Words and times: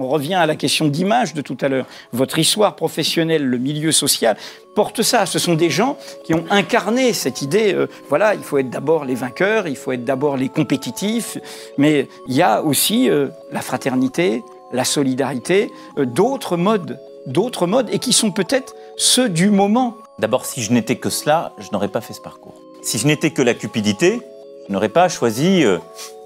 On 0.00 0.06
revient 0.06 0.34
à 0.34 0.46
la 0.46 0.54
question 0.54 0.86
d'image 0.86 1.34
de 1.34 1.42
tout 1.42 1.56
à 1.60 1.68
l'heure. 1.68 1.86
Votre 2.12 2.38
histoire 2.38 2.76
professionnelle, 2.76 3.44
le 3.44 3.58
milieu 3.58 3.90
social, 3.90 4.36
porte 4.76 5.02
ça. 5.02 5.26
Ce 5.26 5.40
sont 5.40 5.54
des 5.54 5.70
gens 5.70 5.98
qui 6.22 6.34
ont 6.34 6.44
incarné 6.50 7.12
cette 7.12 7.42
idée. 7.42 7.74
euh, 7.74 7.88
voilà, 8.08 8.36
il 8.36 8.42
faut 8.44 8.58
être 8.58 8.70
d'abord 8.70 9.04
les 9.04 9.16
vainqueurs, 9.16 9.66
il 9.66 9.74
faut 9.74 9.90
être 9.90 10.04
d'abord 10.04 10.36
les 10.36 10.50
compétitifs, 10.50 11.38
mais 11.78 12.06
il 12.28 12.36
y 12.36 12.42
a 12.42 12.62
aussi 12.62 13.10
euh, 13.10 13.26
la 13.50 13.60
fraternité, 13.60 14.44
la 14.72 14.84
solidarité, 14.84 15.72
euh, 15.98 16.06
d'autres 16.06 16.56
modes, 16.56 17.00
d'autres 17.26 17.66
modes, 17.66 17.88
et 17.90 17.98
qui 17.98 18.12
sont 18.12 18.30
peut-être 18.30 18.76
ceux 18.96 19.28
du 19.28 19.50
moment. 19.50 19.96
D'abord, 20.20 20.46
si 20.46 20.62
je 20.62 20.72
n'étais 20.72 20.94
que 20.94 21.10
cela, 21.10 21.54
je 21.58 21.70
n'aurais 21.72 21.88
pas 21.88 22.00
fait 22.00 22.12
ce 22.14 22.20
parcours. 22.20 22.54
Si 22.82 22.98
je 22.98 23.06
n'étais 23.08 23.32
que 23.32 23.42
la 23.42 23.54
cupidité, 23.54 24.20
je 24.68 24.72
n'aurais 24.72 24.90
pas 24.90 25.08
choisi 25.08 25.64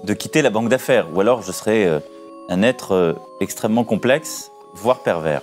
de 0.03 0.13
quitter 0.13 0.43
la 0.43 0.51
banque 0.51 0.69
d'affaires. 0.69 1.07
Ou 1.13 1.21
alors, 1.21 1.41
je 1.41 1.51
serais 1.51 2.01
un 2.49 2.61
être 2.61 2.91
euh, 2.93 3.13
extrêmement 3.41 3.83
complexe, 3.83 4.51
voire 4.73 4.99
pervers. 5.03 5.41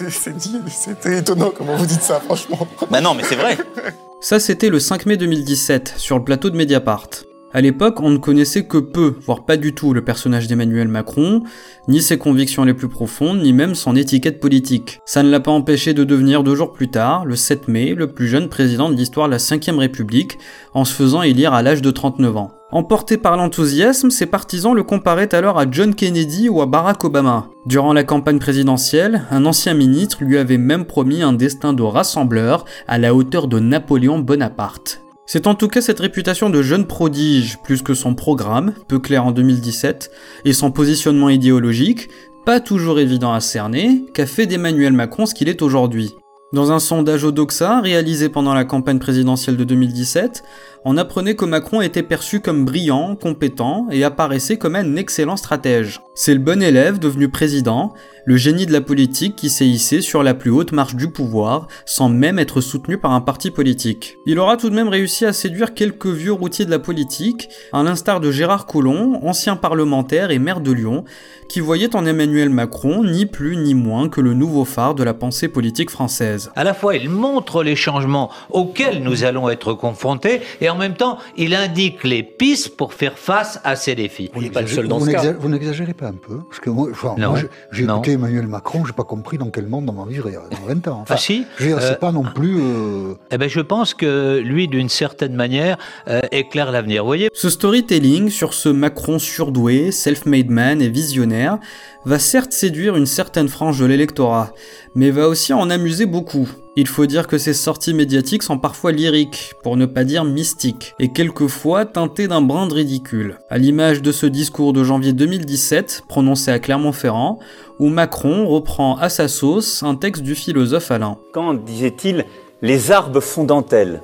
Dit- 0.00 0.56
C'était 0.68 1.18
étonnant 1.18 1.52
comment 1.56 1.76
vous 1.76 1.86
dites 1.86 2.02
ça, 2.02 2.20
franchement. 2.20 2.66
Bah 2.90 3.00
non, 3.00 3.14
mais 3.14 3.22
c'est 3.24 3.34
vrai. 3.36 3.56
Ça, 4.22 4.38
c'était 4.38 4.68
le 4.68 4.78
5 4.78 5.06
mai 5.06 5.16
2017, 5.16 5.94
sur 5.96 6.18
le 6.18 6.24
plateau 6.24 6.50
de 6.50 6.56
Mediapart. 6.56 7.08
À 7.54 7.60
l'époque, 7.62 8.00
on 8.00 8.10
ne 8.10 8.18
connaissait 8.18 8.64
que 8.66 8.76
peu, 8.76 9.16
voire 9.24 9.44
pas 9.46 9.56
du 9.56 9.74
tout, 9.74 9.94
le 9.94 10.04
personnage 10.04 10.46
d'Emmanuel 10.46 10.88
Macron, 10.88 11.42
ni 11.88 12.02
ses 12.02 12.18
convictions 12.18 12.64
les 12.64 12.74
plus 12.74 12.88
profondes, 12.88 13.40
ni 13.40 13.52
même 13.54 13.74
son 13.74 13.96
étiquette 13.96 14.38
politique. 14.38 15.00
Ça 15.06 15.22
ne 15.22 15.30
l'a 15.30 15.40
pas 15.40 15.50
empêché 15.50 15.94
de 15.94 16.04
devenir 16.04 16.44
deux 16.44 16.54
jours 16.54 16.72
plus 16.72 16.90
tard, 16.90 17.24
le 17.24 17.34
7 17.34 17.66
mai, 17.68 17.94
le 17.94 18.12
plus 18.12 18.28
jeune 18.28 18.48
président 18.50 18.90
de 18.90 18.94
l'histoire 18.94 19.26
de 19.26 19.32
la 19.32 19.38
5ème 19.38 19.78
République, 19.78 20.36
en 20.74 20.84
se 20.84 20.92
faisant 20.94 21.22
élire 21.22 21.54
à 21.54 21.62
l'âge 21.62 21.80
de 21.82 21.90
39 21.90 22.36
ans. 22.36 22.50
Emporté 22.72 23.16
par 23.16 23.36
l'enthousiasme, 23.36 24.10
ses 24.10 24.26
partisans 24.26 24.74
le 24.74 24.84
comparaient 24.84 25.34
alors 25.34 25.58
à 25.58 25.66
John 25.68 25.92
Kennedy 25.92 26.48
ou 26.48 26.62
à 26.62 26.66
Barack 26.66 27.02
Obama. 27.02 27.48
Durant 27.66 27.92
la 27.92 28.04
campagne 28.04 28.38
présidentielle, 28.38 29.24
un 29.32 29.44
ancien 29.44 29.74
ministre 29.74 30.18
lui 30.20 30.38
avait 30.38 30.56
même 30.56 30.84
promis 30.84 31.22
un 31.22 31.32
destin 31.32 31.72
de 31.72 31.82
rassembleur 31.82 32.64
à 32.86 32.98
la 32.98 33.12
hauteur 33.12 33.48
de 33.48 33.58
Napoléon 33.58 34.20
Bonaparte. 34.20 35.02
C'est 35.26 35.48
en 35.48 35.56
tout 35.56 35.66
cas 35.66 35.80
cette 35.80 35.98
réputation 35.98 36.48
de 36.48 36.62
jeune 36.62 36.86
prodige, 36.86 37.58
plus 37.64 37.82
que 37.82 37.94
son 37.94 38.14
programme, 38.14 38.74
peu 38.86 39.00
clair 39.00 39.26
en 39.26 39.32
2017, 39.32 40.12
et 40.44 40.52
son 40.52 40.70
positionnement 40.70 41.28
idéologique, 41.28 42.08
pas 42.46 42.60
toujours 42.60 43.00
évident 43.00 43.32
à 43.32 43.40
cerner, 43.40 44.04
qu'a 44.14 44.26
fait 44.26 44.46
d'Emmanuel 44.46 44.92
Macron 44.92 45.26
ce 45.26 45.34
qu'il 45.34 45.48
est 45.48 45.62
aujourd'hui. 45.62 46.14
Dans 46.52 46.72
un 46.72 46.80
sondage 46.80 47.22
Odoxa 47.22 47.80
réalisé 47.80 48.28
pendant 48.28 48.54
la 48.54 48.64
campagne 48.64 48.98
présidentielle 48.98 49.56
de 49.56 49.62
2017, 49.62 50.42
on 50.84 50.96
apprenait 50.96 51.36
que 51.36 51.44
Macron 51.44 51.80
était 51.80 52.02
perçu 52.02 52.40
comme 52.40 52.64
brillant, 52.64 53.14
compétent 53.14 53.86
et 53.92 54.02
apparaissait 54.02 54.56
comme 54.56 54.74
un 54.74 54.96
excellent 54.96 55.36
stratège. 55.36 56.00
C'est 56.16 56.34
le 56.34 56.40
bon 56.40 56.60
élève 56.60 56.98
devenu 56.98 57.28
président, 57.28 57.92
le 58.24 58.36
génie 58.36 58.66
de 58.66 58.72
la 58.72 58.80
politique 58.80 59.36
qui 59.36 59.48
s'est 59.48 59.66
hissé 59.66 60.00
sur 60.00 60.24
la 60.24 60.34
plus 60.34 60.50
haute 60.50 60.72
marche 60.72 60.96
du 60.96 61.08
pouvoir 61.10 61.68
sans 61.86 62.08
même 62.08 62.38
être 62.38 62.60
soutenu 62.60 62.98
par 62.98 63.12
un 63.12 63.20
parti 63.20 63.52
politique. 63.52 64.16
Il 64.26 64.38
aura 64.38 64.56
tout 64.56 64.70
de 64.70 64.74
même 64.74 64.88
réussi 64.88 65.26
à 65.26 65.32
séduire 65.32 65.74
quelques 65.74 66.06
vieux 66.06 66.32
routiers 66.32 66.64
de 66.64 66.70
la 66.70 66.78
politique, 66.78 67.48
à 67.72 67.82
l'instar 67.82 68.18
de 68.18 68.32
Gérard 68.32 68.66
Collomb, 68.66 69.20
ancien 69.22 69.54
parlementaire 69.54 70.30
et 70.30 70.38
maire 70.38 70.60
de 70.60 70.72
Lyon, 70.72 71.04
qui 71.48 71.60
voyait 71.60 71.94
en 71.94 72.06
Emmanuel 72.06 72.48
Macron 72.50 73.04
ni 73.04 73.26
plus 73.26 73.56
ni 73.56 73.74
moins 73.74 74.08
que 74.08 74.20
le 74.20 74.34
nouveau 74.34 74.64
phare 74.64 74.94
de 74.94 75.04
la 75.04 75.14
pensée 75.14 75.48
politique 75.48 75.90
française. 75.90 76.39
À 76.56 76.64
la 76.64 76.74
fois, 76.74 76.96
il 76.96 77.08
montre 77.10 77.62
les 77.62 77.76
changements 77.76 78.30
auxquels 78.50 79.02
nous 79.02 79.24
allons 79.24 79.48
être 79.48 79.74
confrontés 79.74 80.40
et 80.60 80.70
en 80.70 80.76
même 80.76 80.94
temps, 80.94 81.18
il 81.36 81.54
indique 81.54 82.04
les 82.04 82.22
pistes 82.22 82.76
pour 82.76 82.94
faire 82.94 83.18
face 83.18 83.60
à 83.64 83.76
ces 83.76 83.94
défis. 83.94 84.30
Vous 84.34 85.06
n'exa- 85.06 85.32
Vous 85.38 85.48
n'exagérez 85.48 85.94
pas 85.94 86.06
un 86.08 86.12
peu 86.14 86.38
Parce 86.48 86.60
que 86.60 86.70
moi, 86.70 86.88
enfin, 86.90 87.14
Non, 87.18 87.30
moi, 87.30 87.40
j'ai- 87.72 87.84
écouté 87.84 88.12
Emmanuel 88.12 88.46
Macron, 88.46 88.84
j'ai 88.84 88.92
pas 88.92 89.04
compris 89.04 89.38
dans 89.38 89.50
quel 89.50 89.66
monde 89.66 89.88
on 89.90 90.02
va 90.04 90.08
vivre 90.08 90.28
dans 90.30 90.66
20 90.66 90.88
ans. 90.88 90.98
Enfin, 91.02 91.14
Ah 91.14 91.18
si 91.18 91.44
je 91.58 91.64
veux 91.64 91.68
dire, 91.70 91.78
Euh, 91.78 91.88
c'est 91.88 91.98
pas 92.00 92.12
non 92.12 92.24
plus. 92.24 92.56
euh, 92.60 93.14
Eh 93.30 93.38
ben, 93.38 93.48
je 93.48 93.60
pense 93.60 93.94
que 93.94 94.38
lui, 94.44 94.68
d'une 94.68 94.88
certaine 94.88 95.34
manière, 95.34 95.76
euh, 96.08 96.20
éclaire 96.32 96.70
l'avenir. 96.72 97.02
Vous 97.02 97.08
voyez 97.08 97.28
Ce 97.34 97.48
storytelling 97.50 98.30
sur 98.30 98.54
ce 98.54 98.68
Macron 98.68 99.18
surdoué, 99.18 99.90
self-made 99.92 100.50
man 100.50 100.80
et 100.82 100.88
visionnaire 100.88 101.58
va 102.04 102.18
certes 102.18 102.52
séduire 102.52 102.96
une 102.96 103.04
certaine 103.06 103.48
frange 103.48 103.78
de 103.78 103.84
l'électorat, 103.84 104.52
mais 104.94 105.10
va 105.10 105.28
aussi 105.28 105.52
en 105.52 105.68
amuser 105.68 106.06
beaucoup. 106.06 106.29
Il 106.76 106.86
faut 106.86 107.06
dire 107.06 107.26
que 107.26 107.38
ces 107.38 107.54
sorties 107.54 107.94
médiatiques 107.94 108.42
sont 108.42 108.58
parfois 108.58 108.92
lyriques, 108.92 109.54
pour 109.62 109.76
ne 109.76 109.86
pas 109.86 110.04
dire 110.04 110.24
mystiques, 110.24 110.94
et 110.98 111.12
quelquefois 111.12 111.84
teintées 111.84 112.28
d'un 112.28 112.40
brin 112.40 112.66
de 112.66 112.74
ridicule. 112.74 113.38
À 113.50 113.58
l'image 113.58 114.02
de 114.02 114.12
ce 114.12 114.26
discours 114.26 114.72
de 114.72 114.84
janvier 114.84 115.12
2017, 115.12 116.04
prononcé 116.08 116.50
à 116.50 116.58
Clermont-Ferrand, 116.58 117.38
où 117.78 117.88
Macron 117.88 118.46
reprend 118.46 118.96
à 118.96 119.08
sa 119.08 119.28
sauce 119.28 119.82
un 119.82 119.94
texte 119.94 120.22
du 120.22 120.34
philosophe 120.34 120.90
Alain. 120.90 121.18
Quand, 121.32 121.54
disait-il, 121.54 122.24
les 122.62 122.92
arbres 122.92 123.20
font 123.20 123.44
dentelle, 123.44 124.02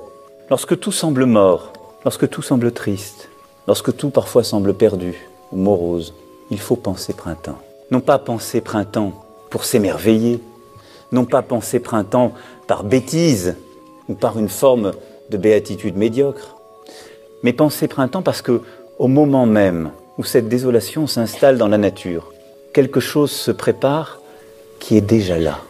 lorsque 0.51 0.79
tout 0.79 0.93
semble 0.93 1.27
mort, 1.27 1.73
lorsque 2.05 2.29
tout 2.29 2.43
semble 2.43 2.73
triste, 2.73 3.29
lorsque 3.67 3.97
tout 3.97 4.11
parfois 4.11 4.45
semble 4.45 4.75
perdu 4.75 5.15
ou 5.53 5.57
morose, 5.57 6.15
il 6.51 6.59
faut 6.59 6.77
penser 6.77 7.13
printemps. 7.13 7.59
Non 7.91 8.01
pas 8.01 8.19
penser 8.19 8.61
printemps 8.61 9.13
pour 9.51 9.65
s'émerveiller, 9.65 10.41
non 11.13 11.25
pas 11.25 11.43
penser 11.43 11.81
printemps 11.81 12.33
par 12.67 12.85
bêtise 12.85 13.57
ou 14.09 14.15
par 14.15 14.39
une 14.39 14.49
forme 14.49 14.93
de 15.31 15.37
béatitude 15.37 15.97
médiocre, 15.97 16.57
mais 17.43 17.53
penser 17.53 17.89
printemps 17.89 18.23
parce 18.23 18.43
que, 18.43 18.61
au 18.99 19.09
moment 19.09 19.47
même 19.47 19.91
où 20.19 20.25
cette 20.25 20.49
désolation 20.49 21.07
s'installe 21.07 21.59
dans 21.59 21.69
la 21.69 21.79
nature, 21.79 22.33
quelque 22.73 23.01
chose 23.01 23.31
se 23.31 23.51
prépare 23.51 24.21
qui 24.79 24.97
est 24.97 25.03
déjà 25.03 25.39
là. 25.39 25.61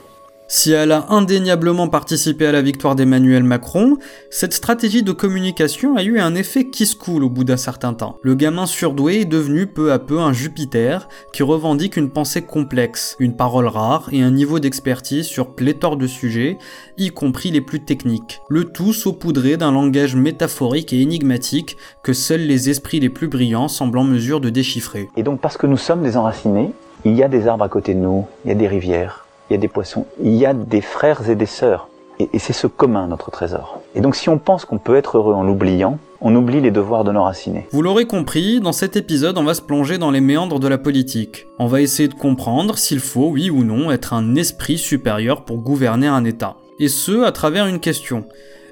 Si 0.49 0.71
elle 0.71 0.93
a 0.93 1.07
indéniablement 1.09 1.89
participé 1.89 2.47
à 2.47 2.53
la 2.53 2.62
victoire 2.62 2.95
d'Emmanuel 2.95 3.43
Macron, 3.43 3.97
cette 4.31 4.53
stratégie 4.53 5.03
de 5.03 5.11
communication 5.11 5.97
a 5.97 6.05
eu 6.05 6.21
un 6.21 6.37
effet 6.37 6.71
qui 6.71 6.87
se 6.87 6.95
coule 6.95 7.25
au 7.25 7.31
bout 7.31 7.43
d'un 7.43 7.57
certain 7.57 7.95
temps. 7.95 8.19
Le 8.23 8.37
gamin 8.37 8.67
surdoué 8.67 9.23
est 9.23 9.25
devenu 9.25 9.67
peu 9.67 9.91
à 9.91 9.99
peu 9.99 10.21
un 10.21 10.33
Jupiter 10.33 11.09
qui 11.33 11.43
revendique 11.43 11.97
une 11.97 12.11
pensée 12.11 12.43
complexe, 12.43 13.17
une 13.19 13.34
parole 13.34 13.67
rare 13.67 14.09
et 14.12 14.23
un 14.23 14.31
niveau 14.31 14.61
d'expertise 14.61 15.27
sur 15.27 15.53
pléthore 15.57 15.97
de 15.97 16.07
sujets, 16.07 16.59
y 16.97 17.11
compris 17.11 17.51
les 17.51 17.61
plus 17.61 17.84
techniques. 17.84 18.41
Le 18.49 18.65
tout 18.65 18.93
saupoudré 18.93 19.57
d'un 19.57 19.73
langage 19.73 20.15
métaphorique 20.15 20.93
et 20.93 21.01
énigmatique 21.01 21.77
que 22.05 22.13
seuls 22.13 22.47
les 22.47 22.71
esprits 22.71 23.01
les 23.01 23.11
plus 23.11 23.27
brillants 23.27 23.67
semblent 23.67 23.99
en 23.99 24.05
mesure 24.05 24.41
de 24.41 24.51
déchiffrer. 24.51 25.09
Et 25.17 25.25
donc, 25.25 25.41
parce 25.41 25.57
que 25.57 25.67
nous 25.67 25.77
sommes 25.77 26.05
des 26.05 26.17
enracinés, 26.17 26.71
il 27.05 27.17
y 27.17 27.25
a 27.25 27.28
des 27.28 27.49
arbres 27.49 27.65
à 27.65 27.69
côté 27.69 27.95
de 27.95 27.99
nous, 27.99 28.27
il 28.45 28.49
y 28.49 28.53
a 28.53 28.55
des 28.55 28.69
rivières, 28.69 29.26
il 29.51 29.55
y 29.55 29.57
a 29.57 29.61
des 29.61 29.69
poissons, 29.69 30.07
il 30.23 30.34
y 30.34 30.47
a 30.47 30.55
des 30.55 30.81
frères 30.81 31.29
et 31.29 31.34
des 31.34 31.47
sœurs. 31.47 31.89
Et, 32.19 32.39
c'est 32.39 32.55
ce 32.55 32.67
commun, 32.67 33.07
notre 33.09 33.31
trésor. 33.31 33.81
Et 33.95 34.01
donc, 34.01 34.17
si 34.17 34.31
on 34.31 34.39
pense 34.39 34.65
qu'on 34.65 34.79
peut 34.79 34.97
être 34.97 35.19
heureux 35.19 35.34
en 35.34 35.43
l'oubliant, 35.43 35.99
on 36.23 36.34
oublie 36.34 36.62
les 36.62 36.71
devoirs 36.71 37.05
de 37.05 37.12
nos 37.12 37.23
racinés. 37.23 37.67
Vous 37.73 37.83
l'aurez 37.83 38.07
compris, 38.07 38.61
dans 38.61 38.73
cet 38.73 38.97
épisode, 38.97 39.37
on 39.37 39.45
va 39.45 39.53
se 39.53 39.61
plonger 39.61 39.99
dans 39.99 40.11
les 40.11 40.23
méandres 40.23 40.59
de 40.59 40.67
la 40.67 40.79
politique. 40.79 41.47
On 41.59 41.67
va 41.67 41.83
essayer 41.83 42.09
de 42.09 42.15
comprendre 42.15 42.79
s'il 42.79 43.01
faut, 43.01 43.29
oui 43.29 43.51
ou 43.51 43.65
non, 43.65 43.91
être 43.91 44.15
un 44.15 44.34
esprit 44.34 44.79
supérieur 44.79 45.45
pour 45.45 45.59
gouverner 45.59 46.07
un 46.07 46.25
État. 46.25 46.57
Et 46.78 46.89
ce, 46.89 47.23
à 47.23 47.33
travers 47.33 47.67
une 47.67 47.81
question. 47.81 48.25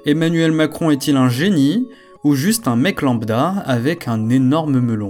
Emmanuel 0.07 0.51
Macron 0.51 0.89
est-il 0.89 1.15
un 1.15 1.29
génie 1.29 1.87
ou 2.23 2.33
juste 2.33 2.67
un 2.67 2.75
mec 2.75 3.03
lambda 3.03 3.63
avec 3.65 4.07
un 4.07 4.29
énorme 4.29 4.79
melon? 4.79 5.09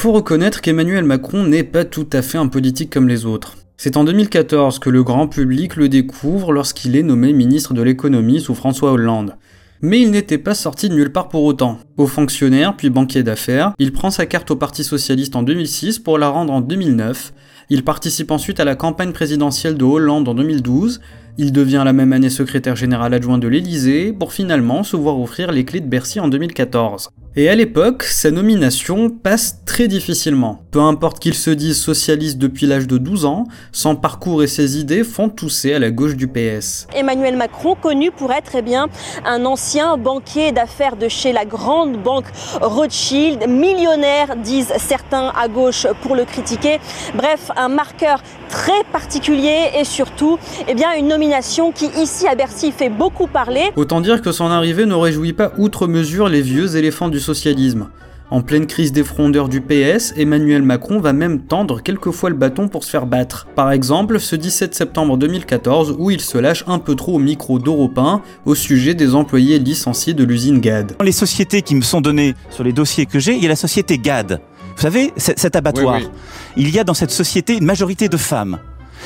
Faut 0.00 0.12
reconnaître 0.12 0.62
qu'Emmanuel 0.62 1.04
Macron 1.04 1.44
n'est 1.44 1.62
pas 1.62 1.84
tout 1.84 2.08
à 2.14 2.22
fait 2.22 2.38
un 2.38 2.46
politique 2.46 2.88
comme 2.88 3.06
les 3.06 3.26
autres. 3.26 3.58
C'est 3.76 3.98
en 3.98 4.04
2014 4.04 4.78
que 4.78 4.88
le 4.88 5.02
grand 5.02 5.28
public 5.28 5.76
le 5.76 5.90
découvre 5.90 6.54
lorsqu'il 6.54 6.96
est 6.96 7.02
nommé 7.02 7.34
ministre 7.34 7.74
de 7.74 7.82
l'économie 7.82 8.40
sous 8.40 8.54
François 8.54 8.92
Hollande. 8.92 9.36
Mais 9.82 10.00
il 10.00 10.10
n'était 10.10 10.38
pas 10.38 10.54
sorti 10.54 10.88
de 10.88 10.94
nulle 10.94 11.12
part 11.12 11.28
pour 11.28 11.44
autant. 11.44 11.80
Haut 11.98 12.06
fonctionnaire 12.06 12.78
puis 12.78 12.88
banquier 12.88 13.22
d'affaires, 13.22 13.74
il 13.78 13.92
prend 13.92 14.10
sa 14.10 14.24
carte 14.24 14.50
au 14.50 14.56
Parti 14.56 14.84
Socialiste 14.84 15.36
en 15.36 15.42
2006 15.42 15.98
pour 15.98 16.16
la 16.16 16.30
rendre 16.30 16.54
en 16.54 16.62
2009. 16.62 17.34
Il 17.68 17.84
participe 17.84 18.30
ensuite 18.30 18.58
à 18.58 18.64
la 18.64 18.76
campagne 18.76 19.12
présidentielle 19.12 19.76
de 19.76 19.84
Hollande 19.84 20.30
en 20.30 20.34
2012. 20.34 21.02
Il 21.38 21.52
devient 21.52 21.82
la 21.84 21.92
même 21.92 22.12
année 22.12 22.30
secrétaire 22.30 22.76
général 22.76 23.14
adjoint 23.14 23.38
de 23.38 23.48
l'Élysée 23.48 24.12
pour 24.12 24.32
finalement 24.32 24.82
se 24.82 24.96
voir 24.96 25.18
offrir 25.18 25.52
les 25.52 25.64
clés 25.64 25.80
de 25.80 25.86
Bercy 25.86 26.20
en 26.20 26.28
2014. 26.28 27.10
Et 27.36 27.48
à 27.48 27.54
l'époque, 27.54 28.02
sa 28.02 28.32
nomination 28.32 29.08
passe 29.08 29.64
très 29.64 29.86
difficilement. 29.86 30.62
Peu 30.72 30.80
importe 30.80 31.20
qu'il 31.20 31.34
se 31.34 31.50
dise 31.50 31.80
socialiste 31.80 32.38
depuis 32.38 32.66
l'âge 32.66 32.88
de 32.88 32.98
12 32.98 33.24
ans, 33.24 33.44
son 33.70 33.94
parcours 33.94 34.42
et 34.42 34.48
ses 34.48 34.80
idées 34.80 35.04
font 35.04 35.28
tousser 35.28 35.72
à 35.72 35.78
la 35.78 35.92
gauche 35.92 36.16
du 36.16 36.26
PS. 36.26 36.88
Emmanuel 36.92 37.36
Macron, 37.36 37.76
connu 37.80 38.10
pour 38.10 38.32
être 38.32 38.56
eh 38.56 38.62
bien, 38.62 38.88
un 39.24 39.44
ancien 39.44 39.96
banquier 39.96 40.50
d'affaires 40.50 40.96
de 40.96 41.06
chez 41.06 41.32
la 41.32 41.44
grande 41.44 42.02
banque 42.02 42.26
Rothschild, 42.60 43.48
millionnaire, 43.48 44.34
disent 44.34 44.72
certains 44.78 45.32
à 45.40 45.46
gauche 45.46 45.86
pour 46.02 46.16
le 46.16 46.24
critiquer. 46.24 46.80
Bref, 47.14 47.52
un 47.56 47.68
marqueur 47.68 48.24
très 48.48 48.82
particulier 48.90 49.70
et 49.78 49.84
surtout 49.84 50.36
eh 50.66 50.74
bien, 50.74 50.94
une 50.98 51.12
nomination 51.20 51.70
qui 51.70 51.84
ici 52.00 52.26
à 52.26 52.34
Bercy 52.34 52.72
fait 52.72 52.88
beaucoup 52.88 53.26
parler. 53.26 53.72
Autant 53.76 54.00
dire 54.00 54.22
que 54.22 54.32
son 54.32 54.46
arrivée 54.46 54.86
ne 54.86 54.94
réjouit 54.94 55.34
pas 55.34 55.52
outre 55.58 55.86
mesure 55.86 56.30
les 56.30 56.40
vieux 56.40 56.76
éléphants 56.76 57.10
du 57.10 57.20
socialisme. 57.20 57.88
En 58.30 58.40
pleine 58.40 58.66
crise 58.66 58.90
des 58.90 59.04
frondeurs 59.04 59.50
du 59.50 59.60
PS, 59.60 60.14
Emmanuel 60.16 60.62
Macron 60.62 60.98
va 60.98 61.12
même 61.12 61.42
tendre 61.42 61.82
quelquefois 61.82 62.30
le 62.30 62.36
bâton 62.36 62.68
pour 62.68 62.84
se 62.84 62.90
faire 62.90 63.04
battre. 63.04 63.48
Par 63.54 63.70
exemple, 63.70 64.18
ce 64.18 64.34
17 64.34 64.74
septembre 64.74 65.18
2014 65.18 65.96
où 65.98 66.10
il 66.10 66.22
se 66.22 66.38
lâche 66.38 66.64
un 66.66 66.78
peu 66.78 66.94
trop 66.94 67.16
au 67.16 67.18
micro 67.18 67.58
d'Europe 67.58 67.98
1 67.98 68.22
au 68.46 68.54
sujet 68.54 68.94
des 68.94 69.14
employés 69.14 69.58
licenciés 69.58 70.14
de 70.14 70.24
l'usine 70.24 70.58
GAD. 70.58 70.96
Dans 70.98 71.04
les 71.04 71.12
sociétés 71.12 71.60
qui 71.60 71.74
me 71.74 71.82
sont 71.82 72.00
données 72.00 72.34
sur 72.48 72.64
les 72.64 72.72
dossiers 72.72 73.04
que 73.04 73.18
j'ai, 73.18 73.34
il 73.34 73.42
y 73.42 73.46
a 73.46 73.50
la 73.50 73.56
société 73.56 73.98
GAD. 73.98 74.40
Vous 74.74 74.80
savez, 74.80 75.12
cet 75.18 75.54
abattoir. 75.54 75.96
Oui, 75.96 76.06
oui. 76.06 76.62
Il 76.64 76.74
y 76.74 76.78
a 76.78 76.84
dans 76.84 76.94
cette 76.94 77.10
société 77.10 77.58
une 77.58 77.66
majorité 77.66 78.08
de 78.08 78.16
femmes. 78.16 78.58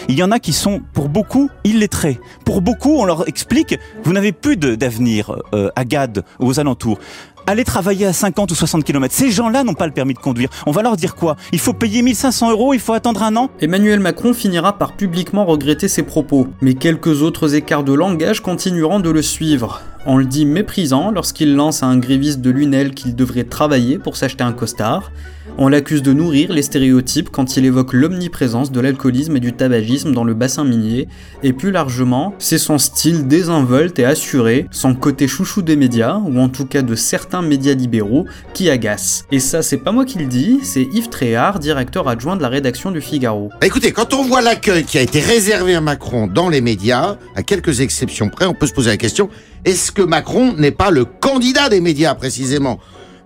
Il 0.08 0.16
y 0.16 0.22
en 0.22 0.30
a 0.30 0.38
qui 0.38 0.52
sont, 0.52 0.82
pour 0.92 1.08
beaucoup, 1.08 1.50
illettrés. 1.64 2.20
Pour 2.44 2.60
beaucoup, 2.60 2.96
on 2.98 3.04
leur 3.04 3.28
explique, 3.28 3.78
vous 4.04 4.12
n'avez 4.12 4.32
plus 4.32 4.56
d'avenir 4.56 5.36
euh, 5.54 5.70
à 5.76 5.84
GAD 5.84 6.24
ou 6.40 6.46
aux 6.46 6.60
alentours. 6.60 6.98
Allez 7.46 7.64
travailler 7.64 8.06
à 8.06 8.14
50 8.14 8.50
ou 8.52 8.54
60 8.54 8.84
km. 8.84 9.14
Ces 9.14 9.30
gens-là 9.30 9.64
n'ont 9.64 9.74
pas 9.74 9.86
le 9.86 9.92
permis 9.92 10.14
de 10.14 10.18
conduire. 10.18 10.48
On 10.64 10.70
va 10.70 10.80
leur 10.80 10.96
dire 10.96 11.14
quoi? 11.14 11.36
Il 11.52 11.58
faut 11.58 11.74
payer 11.74 12.00
1500 12.00 12.50
euros, 12.50 12.72
il 12.72 12.80
faut 12.80 12.94
attendre 12.94 13.22
un 13.22 13.36
an? 13.36 13.50
Emmanuel 13.60 14.00
Macron 14.00 14.32
finira 14.32 14.78
par 14.78 14.96
publiquement 14.96 15.44
regretter 15.44 15.88
ses 15.88 16.04
propos, 16.04 16.46
mais 16.62 16.72
quelques 16.72 17.20
autres 17.20 17.54
écarts 17.54 17.84
de 17.84 17.92
langage 17.92 18.40
continueront 18.40 19.00
de 19.00 19.10
le 19.10 19.20
suivre. 19.20 19.82
On 20.06 20.18
le 20.18 20.26
dit 20.26 20.44
méprisant 20.44 21.10
lorsqu'il 21.10 21.54
lance 21.54 21.82
à 21.82 21.86
un 21.86 21.96
gréviste 21.96 22.42
de 22.42 22.50
Lunel 22.50 22.92
qu'il 22.92 23.16
devrait 23.16 23.44
travailler 23.44 23.98
pour 23.98 24.18
s'acheter 24.18 24.44
un 24.44 24.52
costard. 24.52 25.10
On 25.56 25.68
l'accuse 25.68 26.02
de 26.02 26.12
nourrir 26.12 26.52
les 26.52 26.62
stéréotypes 26.62 27.30
quand 27.30 27.56
il 27.56 27.64
évoque 27.64 27.94
l'omniprésence 27.94 28.70
de 28.70 28.80
l'alcoolisme 28.80 29.36
et 29.36 29.40
du 29.40 29.54
tabagisme 29.54 30.12
dans 30.12 30.24
le 30.24 30.34
bassin 30.34 30.64
minier. 30.64 31.08
Et 31.42 31.54
plus 31.54 31.70
largement, 31.70 32.34
c'est 32.38 32.58
son 32.58 32.76
style 32.76 33.28
désinvolte 33.28 33.98
et 33.98 34.04
assuré, 34.04 34.66
son 34.70 34.94
côté 34.94 35.26
chouchou 35.26 35.62
des 35.62 35.76
médias, 35.76 36.16
ou 36.18 36.38
en 36.38 36.48
tout 36.48 36.66
cas 36.66 36.82
de 36.82 36.94
certains 36.94 37.42
médias 37.42 37.74
libéraux, 37.74 38.26
qui 38.52 38.68
agace. 38.68 39.24
Et 39.30 39.38
ça, 39.38 39.62
c'est 39.62 39.78
pas 39.78 39.92
moi 39.92 40.04
qui 40.04 40.18
le 40.18 40.26
dis, 40.26 40.60
c'est 40.62 40.82
Yves 40.82 41.08
Tréhard, 41.08 41.60
directeur 41.60 42.08
adjoint 42.08 42.36
de 42.36 42.42
la 42.42 42.48
rédaction 42.48 42.90
du 42.90 43.00
Figaro. 43.00 43.50
Bah, 43.60 43.66
Écoutez, 43.66 43.92
quand 43.92 44.12
on 44.12 44.24
voit 44.24 44.42
l'accueil 44.42 44.84
qui 44.84 44.98
a 44.98 45.02
été 45.02 45.20
réservé 45.20 45.74
à 45.74 45.80
Macron 45.80 46.26
dans 46.26 46.48
les 46.48 46.60
médias, 46.60 47.16
à 47.36 47.42
quelques 47.42 47.80
exceptions 47.80 48.28
près, 48.28 48.46
on 48.46 48.54
peut 48.54 48.66
se 48.66 48.74
poser 48.74 48.90
la 48.90 48.96
question 48.96 49.30
est-ce 49.64 49.92
que 49.92 50.02
Macron 50.02 50.52
n'est 50.54 50.70
pas 50.70 50.90
le 50.90 51.04
candidat 51.04 51.68
des 51.68 51.80
médias 51.80 52.14
précisément? 52.14 52.78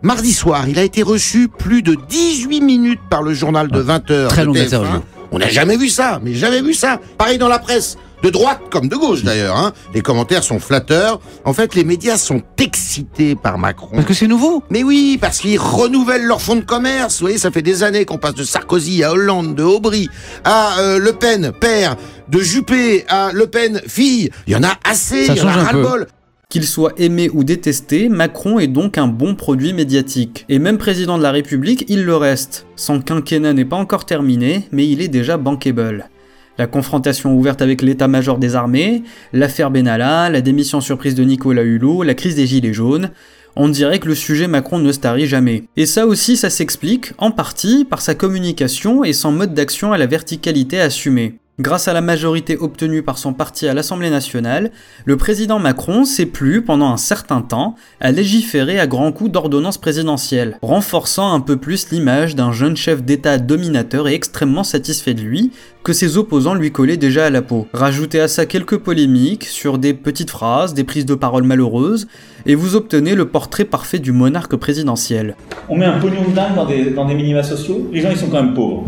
Mardi 0.03 0.33
soir, 0.33 0.69
il 0.69 0.79
a 0.79 0.85
été 0.85 1.03
reçu 1.03 1.49
plus 1.49 1.83
de 1.83 1.97
18 2.09 2.61
minutes 2.61 3.01
par 3.11 3.23
le 3.23 3.35
journal 3.35 3.69
de 3.69 3.81
20 3.81 4.11
heures. 4.13 4.31
Très 4.31 4.43
de 4.43 4.47
longue 4.47 4.57
TF1. 4.57 4.67
interview. 4.67 5.01
On 5.33 5.39
n'a 5.39 5.49
jamais 5.49 5.77
vu 5.77 5.89
ça, 5.89 6.21
mais 6.23 6.35
jamais 6.35 6.63
vu 6.63 6.73
ça. 6.73 7.01
Pareil 7.19 7.39
dans 7.39 7.49
la 7.49 7.59
presse. 7.59 7.97
De 8.23 8.31
droite 8.31 8.63
comme 8.71 8.89
de 8.89 8.97
gauche 8.97 9.23
d'ailleurs. 9.23 9.57
Hein. 9.57 9.73
Les 9.95 10.01
commentaires 10.01 10.43
sont 10.43 10.59
flatteurs. 10.59 11.21
En 11.45 11.53
fait, 11.53 11.77
les 11.77 11.85
médias 11.85 12.17
sont 12.17 12.43
excités 12.59 13.37
par 13.37 13.59
Macron. 13.59 13.91
Parce 13.95 14.07
que 14.07 14.15
c'est 14.15 14.27
nouveau. 14.27 14.63
Mais 14.71 14.83
oui, 14.83 15.19
parce 15.21 15.39
qu'ils 15.39 15.59
renouvellent 15.59 16.25
leur 16.25 16.41
fonds 16.41 16.57
de 16.57 16.63
commerce. 16.63 17.19
Vous 17.19 17.27
voyez, 17.27 17.39
ça 17.39 17.53
fait 17.53 17.63
des 17.63 17.85
années 17.85 18.05
qu'on 18.05 18.19
passe 18.19 18.35
de 18.35 18.43
Sarkozy 18.43 19.05
à 19.05 19.13
Hollande, 19.13 19.55
de 19.55 19.63
Aubry 19.63 20.09
à 20.45 20.79
euh, 20.81 20.99
Le 20.99 21.13
Pen, 21.13 21.53
père, 21.61 21.95
de 22.29 22.41
Juppé 22.41 23.05
à 23.09 23.31
Le 23.33 23.47
Pen, 23.47 23.81
fille. 23.87 24.31
Il 24.49 24.53
y 24.53 24.57
en 24.57 24.65
a 24.65 24.73
assez, 24.85 25.27
Ça 25.27 25.35
il 25.35 25.39
y 25.39 25.43
en 25.43 25.49
a 25.49 25.53
ras-le-bol. 25.53 26.09
Qu'il 26.51 26.65
soit 26.65 26.95
aimé 26.97 27.29
ou 27.35 27.45
détesté, 27.45 28.09
Macron 28.09 28.59
est 28.59 28.69
donc 28.69 28.97
un 28.97 29.07
bon 29.07 29.35
produit 29.35 29.75
médiatique. 29.75 30.47
Et 30.49 30.59
même 30.59 30.79
président 30.79 31.19
de 31.19 31.23
la 31.23 31.31
République, 31.31 31.85
il 31.89 32.07
le 32.07 32.17
reste. 32.17 32.65
Son 32.75 33.03
quinquennat 33.03 33.53
n'est 33.53 33.67
pas 33.67 33.77
encore 33.77 34.07
terminé, 34.07 34.67
mais 34.73 34.89
il 34.89 35.03
est 35.03 35.09
déjà 35.09 35.37
bankable. 35.37 36.09
La 36.57 36.67
confrontation 36.67 37.35
ouverte 37.37 37.61
avec 37.61 37.83
l'état-major 37.83 38.39
des 38.39 38.55
armées, 38.55 39.03
l'affaire 39.35 39.71
Benalla, 39.71 40.31
la 40.31 40.41
démission 40.41 40.81
surprise 40.81 41.15
de 41.15 41.23
Nicolas 41.23 41.65
Hulot, 41.65 42.03
la 42.03 42.15
crise 42.15 42.37
des 42.37 42.47
Gilets 42.47 42.73
jaunes, 42.73 43.11
on 43.55 43.69
dirait 43.69 43.99
que 43.99 44.09
le 44.09 44.15
sujet 44.15 44.49
Macron 44.49 44.79
ne 44.79 44.91
se 44.91 45.01
tarit 45.01 45.27
jamais. 45.27 45.65
Et 45.77 45.85
ça 45.85 46.07
aussi, 46.07 46.39
ça 46.39 46.49
s'explique, 46.49 47.13
en 47.19 47.31
partie, 47.31 47.85
par 47.85 48.01
sa 48.01 48.15
communication 48.15 49.05
et 49.05 49.13
son 49.13 49.33
mode 49.33 49.53
d'action 49.53 49.93
à 49.93 49.99
la 49.99 50.07
verticalité 50.07 50.81
assumée. 50.81 51.41
Grâce 51.61 51.89
à 51.89 51.93
la 51.93 52.01
majorité 52.01 52.57
obtenue 52.57 53.03
par 53.03 53.19
son 53.19 53.33
parti 53.33 53.67
à 53.67 53.75
l'Assemblée 53.75 54.11
nationale, 54.11 54.71
le 55.05 55.17
président 55.17 55.59
Macron 55.59 56.05
s'est 56.05 56.27
plu 56.27 56.63
pendant 56.63 56.93
un 56.93 56.97
certain 56.97 57.41
temps 57.41 57.75
à 58.01 58.13
légiférer 58.13 58.79
à 58.79 58.87
grands 58.87 59.11
coups 59.11 59.33
d'ordonnances 59.33 59.77
présidentielles, 59.77 60.57
renforçant 60.63 61.33
un 61.33 61.41
peu 61.41 61.57
plus 61.57 61.91
l'image 61.91 62.37
d'un 62.37 62.53
jeune 62.53 62.77
chef 62.77 63.03
d'État 63.03 63.39
dominateur 63.39 64.07
et 64.07 64.15
extrêmement 64.15 64.63
satisfait 64.63 65.15
de 65.15 65.23
lui, 65.23 65.51
que 65.83 65.93
ses 65.93 66.17
opposants 66.17 66.55
lui 66.55 66.71
collaient 66.71 66.97
déjà 66.97 67.27
à 67.27 67.31
la 67.31 67.43
peau. 67.43 67.67
Rajoutez 67.73 68.21
à 68.21 68.29
ça 68.29 68.47
quelques 68.47 68.79
polémiques 68.79 69.45
sur 69.45 69.79
des 69.79 69.95
petites 69.95 70.31
phrases, 70.31 70.75
des 70.75 70.85
prises 70.85 71.07
de 71.07 71.17
parole 71.17 71.43
malheureuses, 71.43 72.07
et 72.47 72.55
vous 72.55 72.77
obtenez 72.77 73.17
le 73.17 73.27
portrait 73.27 73.65
parfait 73.65 73.99
du 73.99 74.13
monarque 74.13 74.55
présidentiel. 74.55 75.35
On 75.69 75.77
met 75.77 75.87
un 75.87 75.99
pognon 75.99 76.23
de 76.23 76.35
dingue 76.37 76.55
dans 76.55 76.67
des, 76.67 76.91
dans 76.91 77.05
des 77.05 77.15
minima 77.15 77.43
sociaux, 77.43 77.89
les 77.93 78.01
gens 78.01 78.11
ils 78.13 78.17
sont 78.17 78.29
quand 78.29 78.45
même 78.45 78.55
pauvres. 78.55 78.85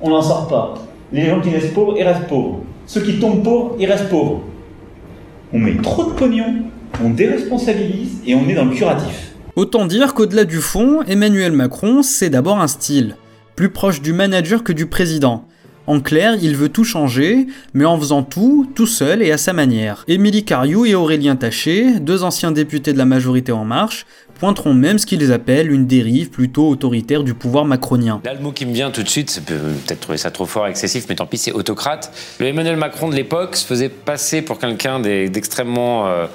On 0.00 0.10
n'en 0.10 0.22
sort 0.22 0.48
pas. 0.48 0.89
Les 1.12 1.26
gens 1.26 1.40
qui 1.40 1.50
restent 1.50 1.74
pauvres, 1.74 1.94
ils 1.98 2.04
restent 2.04 2.28
pauvres. 2.28 2.60
Ceux 2.86 3.00
qui 3.00 3.18
tombent 3.18 3.42
pauvres, 3.42 3.76
ils 3.80 3.86
restent 3.86 4.08
pauvres. 4.08 4.42
On 5.52 5.58
met 5.58 5.76
trop 5.82 6.04
de 6.04 6.10
pognon, 6.10 6.62
on 7.02 7.10
déresponsabilise 7.10 8.20
et 8.26 8.34
on 8.34 8.48
est 8.48 8.54
dans 8.54 8.64
le 8.64 8.70
curatif. 8.70 9.32
Autant 9.56 9.86
dire 9.86 10.14
qu'au-delà 10.14 10.44
du 10.44 10.58
fond, 10.58 11.02
Emmanuel 11.02 11.52
Macron, 11.52 12.02
c'est 12.02 12.30
d'abord 12.30 12.60
un 12.60 12.68
style, 12.68 13.16
plus 13.56 13.70
proche 13.70 14.00
du 14.00 14.12
manager 14.12 14.62
que 14.62 14.72
du 14.72 14.86
président. 14.86 15.44
En 15.88 15.98
clair, 16.00 16.36
il 16.40 16.54
veut 16.54 16.68
tout 16.68 16.84
changer, 16.84 17.48
mais 17.74 17.84
en 17.84 17.98
faisant 17.98 18.22
tout, 18.22 18.70
tout 18.76 18.86
seul 18.86 19.22
et 19.22 19.32
à 19.32 19.38
sa 19.38 19.52
manière. 19.52 20.04
Émilie 20.06 20.44
Cariou 20.44 20.86
et 20.86 20.94
Aurélien 20.94 21.34
Taché, 21.34 21.98
deux 21.98 22.22
anciens 22.22 22.52
députés 22.52 22.92
de 22.92 22.98
la 22.98 23.06
majorité 23.06 23.50
En 23.50 23.64
Marche, 23.64 24.06
pointeront 24.40 24.72
même 24.72 24.98
ce 24.98 25.04
qu'ils 25.04 25.32
appellent 25.32 25.70
une 25.70 25.86
dérive 25.86 26.30
plutôt 26.30 26.66
autoritaire 26.70 27.22
du 27.22 27.34
pouvoir 27.34 27.66
macronien. 27.66 28.22
Là, 28.24 28.32
le 28.32 28.40
mot 28.40 28.52
qui 28.52 28.64
me 28.64 28.72
vient 28.72 28.90
tout 28.90 29.02
de 29.02 29.08
suite, 29.08 29.42
peut-être 29.46 30.00
trouver 30.00 30.16
ça 30.16 30.30
trop 30.30 30.46
fort, 30.46 30.66
excessif, 30.66 31.04
mais 31.10 31.14
tant 31.14 31.26
pis, 31.26 31.36
c'est 31.36 31.52
autocrate. 31.52 32.10
Le 32.40 32.46
Emmanuel 32.46 32.76
Macron 32.76 33.10
de 33.10 33.14
l'époque 33.14 33.54
se 33.54 33.66
faisait 33.66 33.90
passer 33.90 34.40
pour 34.40 34.58
quelqu'un 34.58 34.98
d'extrêmement 34.98 36.06
euh, 36.06 36.26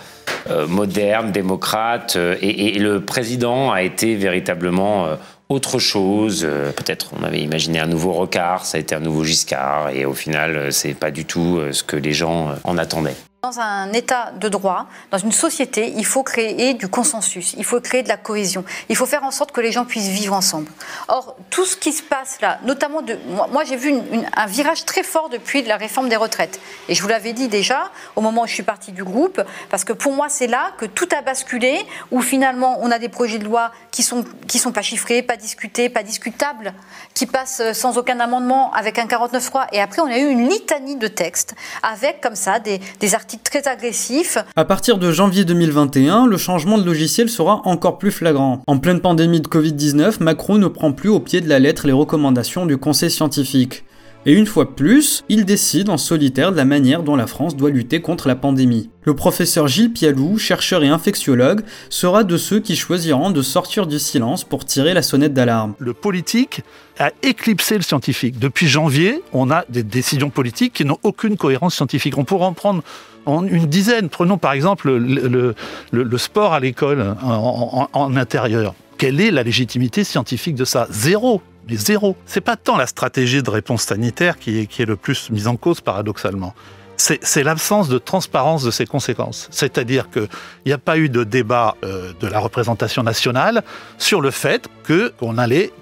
euh, 0.52 0.68
moderne, 0.68 1.32
démocrate, 1.32 2.16
euh, 2.16 2.36
et, 2.42 2.78
le 2.78 3.02
président 3.02 3.72
a 3.72 3.82
été 3.82 4.16
véritablement 4.16 5.08
autre 5.50 5.80
chose. 5.80 6.48
Peut-être 6.76 7.12
on 7.20 7.24
avait 7.24 7.42
imaginé 7.42 7.80
un 7.80 7.88
nouveau 7.88 8.12
Rocard, 8.12 8.68
ça 8.68 8.78
a 8.78 8.82
été 8.82 8.94
un 8.94 9.00
nouveau 9.00 9.24
Giscard, 9.24 9.90
et 9.90 10.06
au 10.06 10.14
final, 10.14 10.72
c'est 10.72 10.94
pas 10.94 11.10
du 11.10 11.26
tout 11.26 11.60
ce 11.72 11.82
que 11.82 11.96
les 11.96 12.14
gens 12.14 12.54
en 12.64 12.78
attendaient. 12.78 13.16
Dans 13.46 13.60
un 13.60 13.94
état 13.94 14.32
de 14.32 14.50
droit, 14.50 14.88
dans 15.12 15.20
une 15.20 15.32
société, 15.32 15.94
il 15.98 16.06
faut 16.08 16.24
créer 16.24 16.74
du 16.74 16.88
consensus, 16.88 17.54
il 17.60 17.64
faut 17.64 17.80
créer 17.80 18.02
de 18.02 18.08
la 18.08 18.18
cohésion, 18.18 18.66
il 18.90 18.96
faut 18.96 19.06
faire 19.06 19.24
en 19.24 19.30
sorte 19.30 19.52
que 19.52 19.62
les 19.62 19.72
gens 19.72 19.86
puissent 19.86 20.08
vivre 20.08 20.34
ensemble. 20.34 20.72
Or, 21.10 21.36
tout 21.52 21.64
ce 21.64 21.78
qui 21.78 21.92
se 21.92 22.02
passe 22.02 22.42
là, 22.42 22.58
notamment 22.64 23.04
de. 23.04 23.20
Moi, 23.52 23.64
j'ai 23.64 23.76
vu 23.76 23.94
un 24.36 24.48
virage 24.48 24.84
très 24.86 25.04
fort 25.04 25.30
depuis 25.30 25.62
la 25.62 25.78
réforme 25.78 26.10
des 26.10 26.16
retraites. 26.16 26.60
Et 26.90 26.96
je 26.96 27.04
vous 27.04 27.08
l'avais 27.08 27.34
dit 27.34 27.48
déjà 27.48 27.92
au 28.16 28.22
moment 28.22 28.42
où 28.42 28.48
je 28.48 28.54
suis 28.54 28.64
partie 28.64 28.92
du 28.92 29.04
groupe, 29.04 29.40
parce 29.70 29.84
que 29.84 29.94
pour 29.94 30.14
moi, 30.14 30.26
c'est 30.28 30.48
là 30.48 30.72
que 30.80 30.88
tout 30.88 31.08
a 31.16 31.22
basculé, 31.22 31.86
où 32.10 32.22
finalement, 32.22 32.80
on 32.82 32.90
a 32.90 32.98
des 32.98 33.10
projets 33.10 33.38
de 33.38 33.46
loi 33.46 33.72
qui 33.92 34.02
sont, 34.02 34.26
qui 34.48 34.58
sont 34.58 34.72
pas 34.72 34.82
chiffrés, 34.82 35.22
pas 35.22 35.38
discutés, 35.38 35.90
pas 35.90 36.02
discutables, 36.02 36.74
qui 37.14 37.28
passent 37.28 37.62
euh, 37.62 37.74
sans 37.74 38.00
aucun 38.00 38.20
amendement 38.20 38.74
avec 38.74 38.98
un 38.98 39.06
49.3. 39.06 39.68
Et 39.72 39.80
après, 39.80 40.02
on 40.02 40.08
a 40.08 40.18
eu 40.18 40.30
une 40.30 40.50
litanie 40.50 40.96
de 40.96 41.08
textes 41.08 41.54
avec, 41.84 42.22
comme 42.22 42.36
ça, 42.36 42.58
des, 42.58 42.80
des 43.00 43.14
articles 43.14 43.35
très 43.44 43.68
agressifs. 43.68 44.38
À 44.56 44.66
partir 44.66 44.98
de 44.98 45.12
janvier 45.12 45.46
2021, 45.46 46.28
le 46.28 46.38
changement 46.38 46.78
de 46.78 46.84
logiciel 46.84 47.30
sera 47.30 47.62
encore 47.66 47.98
plus 47.98 48.12
flagrant. 48.12 48.62
En 48.68 48.78
pleine 48.78 49.00
pandémie 49.00 49.42
de 49.42 49.48
Covid-19, 49.48 50.22
Macron 50.22 50.56
ne 50.58 50.68
prend 50.68 50.92
plus 50.92 51.10
au 51.10 51.20
pied 51.20 51.42
de 51.42 51.48
la 51.50 51.60
lettre 51.60 51.88
les 51.88 51.94
recommandations 51.94 52.66
du 52.66 52.78
Conseil 52.78 53.10
scientifique. 53.10 53.85
Et 54.28 54.34
une 54.34 54.48
fois 54.48 54.66
de 54.66 54.72
plus, 54.72 55.24
il 55.30 55.46
décide 55.46 55.90
en 55.90 55.98
solitaire 55.98 56.52
de 56.52 56.58
la 56.58 56.66
manière 56.66 57.04
dont 57.04 57.16
la 57.16 57.28
France 57.28 57.56
doit 57.56 57.70
lutter 57.70 58.02
contre 58.02 58.28
la 58.28 58.36
pandémie. 58.36 58.90
Le 59.04 59.16
professeur 59.16 59.68
Gilles 59.68 59.94
Pialou, 59.94 60.40
chercheur 60.40 60.84
et 60.84 60.88
infectiologue, 60.88 61.62
sera 61.92 62.24
de 62.24 62.36
ceux 62.36 62.60
qui 62.60 62.76
choisiront 62.76 63.30
de 63.30 63.44
sortir 63.44 63.86
du 63.86 64.00
silence 64.00 64.44
pour 64.44 64.66
tirer 64.66 64.96
la 64.96 65.04
sonnette 65.04 65.34
d'alarme. 65.34 65.76
Le 65.78 65.94
politique 65.94 66.62
a 66.98 67.12
éclipsé 67.22 67.76
le 67.76 67.84
scientifique. 67.84 68.40
Depuis 68.40 68.68
janvier, 68.68 69.22
on 69.32 69.52
a 69.52 69.64
des 69.70 69.84
décisions 69.84 70.32
politiques 70.32 70.74
qui 70.74 70.86
n'ont 70.86 70.98
aucune 71.04 71.38
cohérence 71.38 71.76
scientifique. 71.76 72.18
On 72.18 72.24
pourrait 72.24 72.46
en 72.46 72.54
prendre 72.54 72.82
en 73.28 73.46
une 73.46 73.68
dizaine. 73.68 74.10
Prenons 74.10 74.40
par 74.40 74.54
exemple 74.54 74.92
le, 74.92 76.18
sport 76.18 76.54
à 76.54 76.60
l'école 76.60 77.16
en 77.22 78.16
intérieur. 78.16 78.74
Quelle 78.98 79.20
est 79.20 79.30
la 79.30 79.44
légitimité 79.44 80.04
scientifique 80.04 80.56
de 80.56 80.66
ça? 80.66 80.88
Zéro 80.90 81.42
mais 81.68 81.76
zéro. 81.76 82.16
C'est 82.26 82.42
pas 82.42 82.56
tant 82.56 82.78
la 82.78 82.88
stratégie 82.88 83.44
de 83.44 83.50
réponse 83.50 83.84
sanitaire 83.84 84.38
qui 84.38 84.60
est, 84.60 84.66
qui 84.68 84.86
le 84.86 84.96
plus 84.96 85.30
mise 85.30 85.48
en 85.48 85.56
cause 85.56 85.82
paradoxalement. 85.82 86.54
C'est 86.98 87.44
l'absence 87.44 87.90
de 87.90 87.98
transparence 87.98 88.64
de 88.64 88.72
ses 88.72 88.86
conséquences. 88.86 89.50
C'est-à-dire 89.52 90.10
qu'il 90.10 90.30
n'y 90.66 90.72
a 90.72 90.78
pas 90.78 90.98
eu 90.98 91.10
de 91.10 91.26
débat 91.26 91.76
euh, 91.84 92.14
de 92.22 92.28
la 92.28 92.40
représentation 92.40 93.04
nationale 93.04 93.64
sur 93.98 94.22
le 94.22 94.32
fait 94.32 94.70
qu'on 94.88 95.38
allait 95.38 95.74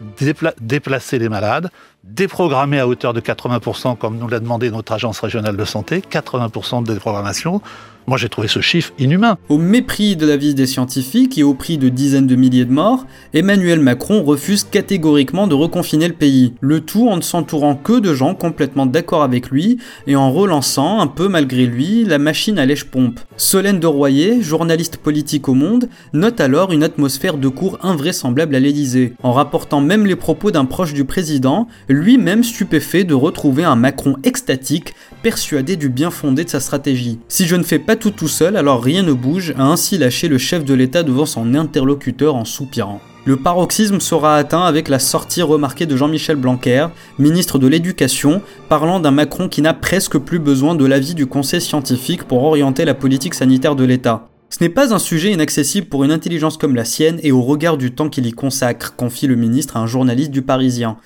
déplacer 0.59 1.19
les 1.19 1.29
malades, 1.29 1.69
déprogrammer 2.03 2.79
à 2.79 2.88
hauteur 2.88 3.13
de 3.13 3.22
80%, 3.22 3.98
comme 3.98 4.17
nous 4.17 4.27
l'a 4.27 4.39
demandé 4.39 4.69
notre 4.69 4.91
agence 4.91 5.19
régionale 5.19 5.55
de 5.55 5.65
santé, 5.65 6.01
80% 6.01 6.83
de 6.83 6.93
déprogrammation, 6.93 7.62
moi, 8.05 8.17
j'ai 8.17 8.27
trouvé 8.27 8.50
ce 8.50 8.60
chiffre 8.60 8.91
inhumain. 9.00 9.38
Au 9.48 9.57
mépris 9.57 10.17
de 10.17 10.25
l'avis 10.25 10.53
des 10.53 10.65
scientifiques 10.65 11.38
et 11.38 11.43
au 11.43 11.53
prix 11.53 11.77
de 11.77 11.88
dizaines 11.88 12.27
de 12.27 12.36
milliers 12.36 12.65
de 12.65 12.72
morts, 12.72 13.05
Emmanuel 13.33 13.79
Macron 13.79 14.24
refuse 14.24 14.65
catégoriquement 14.65 15.48
de 15.48 15.55
reconfiner 15.55 16.10
le 16.10 16.13
pays. 16.13 16.53
Le 16.60 16.81
tout 16.81 17.07
en 17.07 17.15
ne 17.15 17.22
s'entourant 17.22 17.75
que 17.75 18.00
de 18.00 18.13
gens 18.13 18.36
complètement 18.36 18.86
d'accord 18.86 19.24
avec 19.24 19.50
lui 19.50 19.77
et 20.05 20.17
en 20.17 20.31
relançant, 20.33 21.00
un 21.00 21.07
peu 21.07 21.29
malgré 21.29 21.65
lui, 21.65 22.03
la 22.03 22.17
machine 22.17 22.60
à 22.60 22.65
lèche-pompe. 22.65 23.22
Solène 23.38 23.79
de 23.79 23.88
Royer, 23.88 24.41
journaliste 24.41 24.98
politique 24.98 25.48
au 25.48 25.53
Monde, 25.53 25.88
note 26.12 26.41
alors 26.41 26.74
une 26.74 26.83
atmosphère 26.83 27.38
de 27.38 27.48
cours 27.48 27.79
invraisemblable 27.83 28.55
à 28.55 28.60
l'Élysée, 28.60 29.13
en 29.24 29.31
rapportant 29.31 29.79
même 29.79 30.05
les 30.05 30.17
propos 30.17 30.51
d'un 30.51 30.65
proche 30.65 30.93
du 30.93 31.05
président, 31.05 31.67
lui-même 31.93 32.43
stupéfait 32.43 33.03
de 33.03 33.13
retrouver 33.13 33.63
un 33.63 33.75
Macron 33.75 34.17
extatique, 34.23 34.93
persuadé 35.21 35.75
du 35.75 35.89
bien 35.89 36.12
fondé 36.12 36.43
de 36.43 36.50
sa 36.50 36.59
stratégie. 36.59 37.19
Si 37.27 37.45
je 37.47 37.55
ne 37.55 37.63
fais 37.63 37.79
pas 37.79 37.95
tout 37.95 38.12
tout 38.12 38.27
seul, 38.27 38.57
alors 38.57 38.83
rien 38.83 39.03
ne 39.03 39.13
bouge, 39.13 39.53
a 39.57 39.63
ainsi 39.63 39.97
lâché 39.97 40.27
le 40.27 40.38
chef 40.38 40.65
de 40.65 40.73
l'État 40.73 41.03
devant 41.03 41.25
son 41.25 41.55
interlocuteur 41.55 42.35
en 42.35 42.45
soupirant. 42.45 43.01
Le 43.25 43.38
paroxysme 43.38 44.01
sera 44.01 44.35
atteint 44.35 44.63
avec 44.63 44.89
la 44.89 45.00
sortie 45.00 45.41
remarquée 45.41 45.85
de 45.85 45.95
Jean-Michel 45.95 46.35
Blanquer, 46.35 46.88
ministre 47.19 47.57
de 47.57 47.67
l'Éducation, 47.67 48.41
parlant 48.67 49.00
d'un 49.00 49.12
Macron 49.12 49.47
qui 49.47 49.62
n'a 49.62 49.73
presque 49.73 50.17
plus 50.17 50.39
besoin 50.39 50.75
de 50.75 50.85
l'avis 50.85 51.15
du 51.15 51.25
conseil 51.25 51.62
scientifique 51.62 52.25
pour 52.25 52.43
orienter 52.43 52.83
la 52.83 52.93
politique 52.93 53.33
sanitaire 53.33 53.77
de 53.77 53.85
l'État. 53.85 54.27
Ce 54.50 54.62
n'est 54.62 54.69
pas 54.69 54.93
un 54.93 55.00
sujet 55.00 55.31
inaccessible 55.31 55.88
pour 55.88 56.03
une 56.03 56.12
intelligence 56.12 56.57
comme 56.57 56.75
la 56.75 56.85
sienne 56.85 57.19
et 57.23 57.31
au 57.31 57.41
regard 57.41 57.77
du 57.77 57.91
temps 57.91 58.09
qu'il 58.09 58.27
y 58.27 58.33
consacre, 58.33 58.93
confie 58.95 59.25
le 59.25 59.35
ministre 59.35 59.77
à 59.77 59.79
un 59.79 59.88
journaliste 59.88 60.31
du 60.31 60.41
Parisien. 60.41 60.97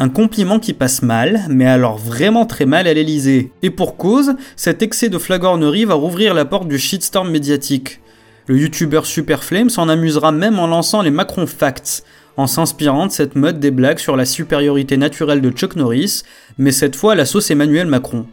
Un 0.00 0.08
compliment 0.08 0.60
qui 0.60 0.74
passe 0.74 1.02
mal, 1.02 1.40
mais 1.48 1.66
alors 1.66 1.98
vraiment 1.98 2.46
très 2.46 2.66
mal 2.66 2.86
à 2.86 2.94
l'Elysée. 2.94 3.50
Et 3.62 3.70
pour 3.70 3.96
cause, 3.96 4.34
cet 4.54 4.80
excès 4.80 5.08
de 5.08 5.18
flagornerie 5.18 5.86
va 5.86 5.94
rouvrir 5.94 6.34
la 6.34 6.44
porte 6.44 6.68
du 6.68 6.78
shitstorm 6.78 7.28
médiatique. 7.30 8.00
Le 8.46 8.56
youtubeur 8.56 9.06
Superflame 9.06 9.70
s'en 9.70 9.88
amusera 9.88 10.30
même 10.30 10.60
en 10.60 10.68
lançant 10.68 11.02
les 11.02 11.10
Macron 11.10 11.48
Facts, 11.48 12.04
en 12.36 12.46
s'inspirant 12.46 13.06
de 13.06 13.12
cette 13.12 13.34
mode 13.34 13.58
des 13.58 13.72
blagues 13.72 13.98
sur 13.98 14.16
la 14.16 14.24
supériorité 14.24 14.96
naturelle 14.96 15.40
de 15.40 15.50
Chuck 15.50 15.74
Norris, 15.74 16.22
mais 16.58 16.70
cette 16.70 16.94
fois 16.94 17.16
la 17.16 17.26
sauce 17.26 17.50
Emmanuel 17.50 17.88
Macron. 17.88 18.24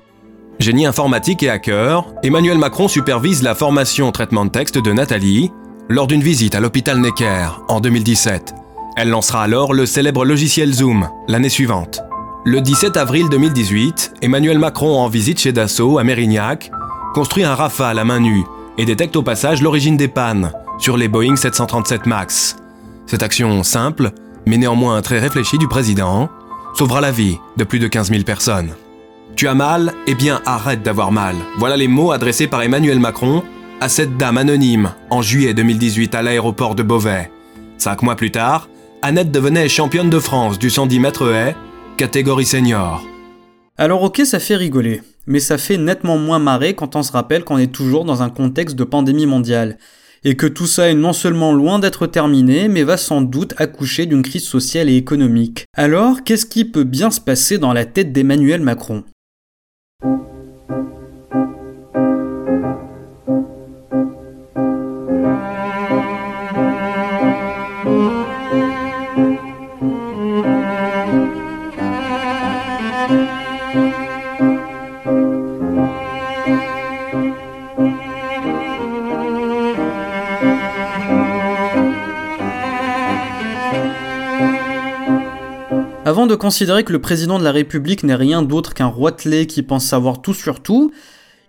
Génie 0.59 0.85
informatique 0.85 1.41
et 1.41 1.49
hacker, 1.49 2.05
Emmanuel 2.21 2.59
Macron 2.59 2.87
supervise 2.87 3.41
la 3.41 3.55
formation 3.55 4.11
traitement 4.11 4.45
de 4.45 4.51
texte 4.51 4.77
de 4.77 4.93
Nathalie 4.93 5.51
lors 5.89 6.05
d'une 6.05 6.21
visite 6.21 6.53
à 6.53 6.59
l'hôpital 6.59 6.99
Necker 6.99 7.49
en 7.67 7.79
2017. 7.79 8.64
Elle 8.97 9.09
lancera 9.09 9.43
alors 9.43 9.73
le 9.73 9.85
célèbre 9.85 10.23
logiciel 10.23 10.71
Zoom 10.71 11.09
l'année 11.27 11.49
suivante. 11.49 12.01
Le 12.45 12.61
17 12.61 12.95
avril 12.95 13.27
2018, 13.29 14.13
Emmanuel 14.21 14.57
Macron, 14.57 14.97
en 14.97 15.09
visite 15.09 15.39
chez 15.39 15.51
Dassault 15.51 15.97
à 15.97 16.05
Mérignac, 16.05 16.71
construit 17.13 17.43
un 17.43 17.55
Rafale 17.55 17.99
à 17.99 18.05
main 18.05 18.21
nue 18.21 18.45
et 18.77 18.85
détecte 18.85 19.17
au 19.17 19.21
passage 19.21 19.61
l'origine 19.61 19.97
des 19.97 20.07
pannes 20.07 20.53
sur 20.77 20.95
les 20.95 21.09
Boeing 21.09 21.35
737 21.35 22.05
MAX. 22.05 22.55
Cette 23.05 23.21
action 23.21 23.63
simple, 23.63 24.11
mais 24.45 24.57
néanmoins 24.57 25.01
très 25.01 25.19
réfléchie 25.19 25.57
du 25.57 25.67
président, 25.67 26.29
sauvera 26.73 27.01
la 27.01 27.11
vie 27.11 27.37
de 27.57 27.65
plus 27.65 27.79
de 27.79 27.87
15 27.87 28.11
000 28.11 28.23
personnes. 28.23 28.75
Tu 29.35 29.49
as 29.49 29.55
mal? 29.55 29.93
Eh 30.07 30.15
bien 30.15 30.41
arrête 30.45 30.83
d'avoir 30.83 31.11
mal. 31.11 31.35
Voilà 31.57 31.75
les 31.75 31.89
mots 31.89 32.13
adressés 32.13 32.47
par 32.47 32.61
Emmanuel 32.61 33.01
Macron 33.01 33.43
à 33.81 33.89
cette 33.89 34.15
dame 34.15 34.37
anonyme 34.37 34.93
en 35.09 35.21
juillet 35.21 35.53
2018 35.53 36.15
à 36.15 36.21
l'aéroport 36.21 36.75
de 36.75 36.83
Beauvais. 36.83 37.29
Cinq 37.77 38.01
mois 38.01 38.15
plus 38.15 38.31
tard, 38.31 38.69
Annette 39.07 39.29
devenait 39.29 39.69
championne 39.69 40.09
de 40.09 40.17
France 40.17 40.57
du 40.57 40.71
110 40.71 40.99
mètres 40.99 41.31
haies, 41.31 41.55
catégorie 41.95 42.43
senior. 42.43 43.05
Alors 43.77 44.01
ok, 44.01 44.21
ça 44.25 44.39
fait 44.39 44.55
rigoler, 44.55 45.03
mais 45.27 45.39
ça 45.39 45.59
fait 45.59 45.77
nettement 45.77 46.17
moins 46.17 46.39
marrer 46.39 46.73
quand 46.73 46.95
on 46.95 47.03
se 47.03 47.11
rappelle 47.11 47.43
qu'on 47.43 47.59
est 47.59 47.71
toujours 47.71 48.03
dans 48.03 48.23
un 48.23 48.31
contexte 48.31 48.75
de 48.75 48.83
pandémie 48.83 49.27
mondiale, 49.27 49.77
et 50.23 50.35
que 50.35 50.47
tout 50.47 50.65
ça 50.65 50.89
est 50.89 50.95
non 50.95 51.13
seulement 51.13 51.53
loin 51.53 51.77
d'être 51.77 52.07
terminé, 52.07 52.67
mais 52.67 52.81
va 52.81 52.97
sans 52.97 53.21
doute 53.21 53.53
accoucher 53.57 54.07
d'une 54.07 54.23
crise 54.23 54.45
sociale 54.45 54.89
et 54.89 54.97
économique. 54.97 55.65
Alors, 55.77 56.23
qu'est-ce 56.23 56.47
qui 56.47 56.65
peut 56.65 56.83
bien 56.83 57.11
se 57.11 57.21
passer 57.21 57.59
dans 57.59 57.73
la 57.73 57.85
tête 57.85 58.11
d'Emmanuel 58.11 58.61
Macron? 58.61 59.03
De 86.25 86.33
considérer 86.33 86.83
que 86.83 86.91
le 86.91 86.99
président 86.99 87.37
de 87.37 87.43
la 87.43 87.51
République 87.51 88.03
n'est 88.03 88.15
rien 88.15 88.41
d'autre 88.41 88.73
qu'un 88.73 88.87
roitelet 88.87 89.45
qui 89.45 89.61
pense 89.61 89.85
savoir 89.85 90.23
tout 90.23 90.33
sur 90.33 90.59
tout, 90.59 90.91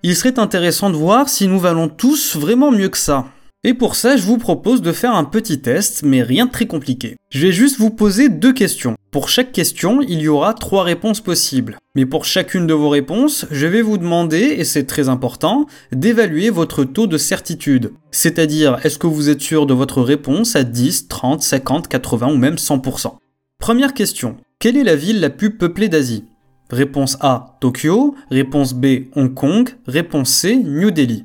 il 0.02 0.14
serait 0.14 0.38
intéressant 0.38 0.90
de 0.90 0.96
voir 0.96 1.30
si 1.30 1.48
nous 1.48 1.58
valons 1.58 1.88
tous 1.88 2.36
vraiment 2.36 2.70
mieux 2.70 2.90
que 2.90 2.98
ça. 2.98 3.24
Et 3.64 3.72
pour 3.72 3.96
ça, 3.96 4.18
je 4.18 4.22
vous 4.22 4.36
propose 4.36 4.82
de 4.82 4.92
faire 4.92 5.14
un 5.14 5.24
petit 5.24 5.62
test, 5.62 6.02
mais 6.02 6.22
rien 6.22 6.44
de 6.44 6.50
très 6.50 6.66
compliqué. 6.66 7.16
Je 7.30 7.46
vais 7.46 7.52
juste 7.52 7.78
vous 7.78 7.88
poser 7.88 8.28
deux 8.28 8.52
questions. 8.52 8.96
Pour 9.10 9.30
chaque 9.30 9.50
question, 9.50 10.02
il 10.02 10.20
y 10.20 10.28
aura 10.28 10.52
trois 10.52 10.84
réponses 10.84 11.22
possibles. 11.22 11.78
Mais 11.94 12.04
pour 12.04 12.26
chacune 12.26 12.66
de 12.66 12.74
vos 12.74 12.90
réponses, 12.90 13.46
je 13.50 13.66
vais 13.66 13.80
vous 13.80 13.96
demander, 13.96 14.56
et 14.58 14.64
c'est 14.64 14.84
très 14.84 15.08
important, 15.08 15.66
d'évaluer 15.90 16.50
votre 16.50 16.84
taux 16.84 17.06
de 17.06 17.16
certitude. 17.16 17.92
C'est-à-dire, 18.10 18.78
est-ce 18.84 18.98
que 18.98 19.06
vous 19.06 19.30
êtes 19.30 19.40
sûr 19.40 19.64
de 19.64 19.72
votre 19.72 20.02
réponse 20.02 20.54
à 20.54 20.64
10, 20.64 21.08
30, 21.08 21.42
50, 21.42 21.88
80 21.88 22.28
ou 22.28 22.36
même 22.36 22.56
100% 22.56 23.14
Première 23.58 23.94
question. 23.94 24.36
Quelle 24.58 24.78
est 24.78 24.84
la 24.84 24.96
ville 24.96 25.20
la 25.20 25.28
plus 25.28 25.50
peuplée 25.50 25.90
d'Asie? 25.90 26.24
Réponse 26.70 27.18
A, 27.20 27.58
Tokyo. 27.60 28.14
Réponse 28.30 28.72
B, 28.72 29.04
Hong 29.14 29.34
Kong. 29.34 29.68
Réponse 29.86 30.30
C, 30.30 30.56
New 30.56 30.90
Delhi. 30.90 31.24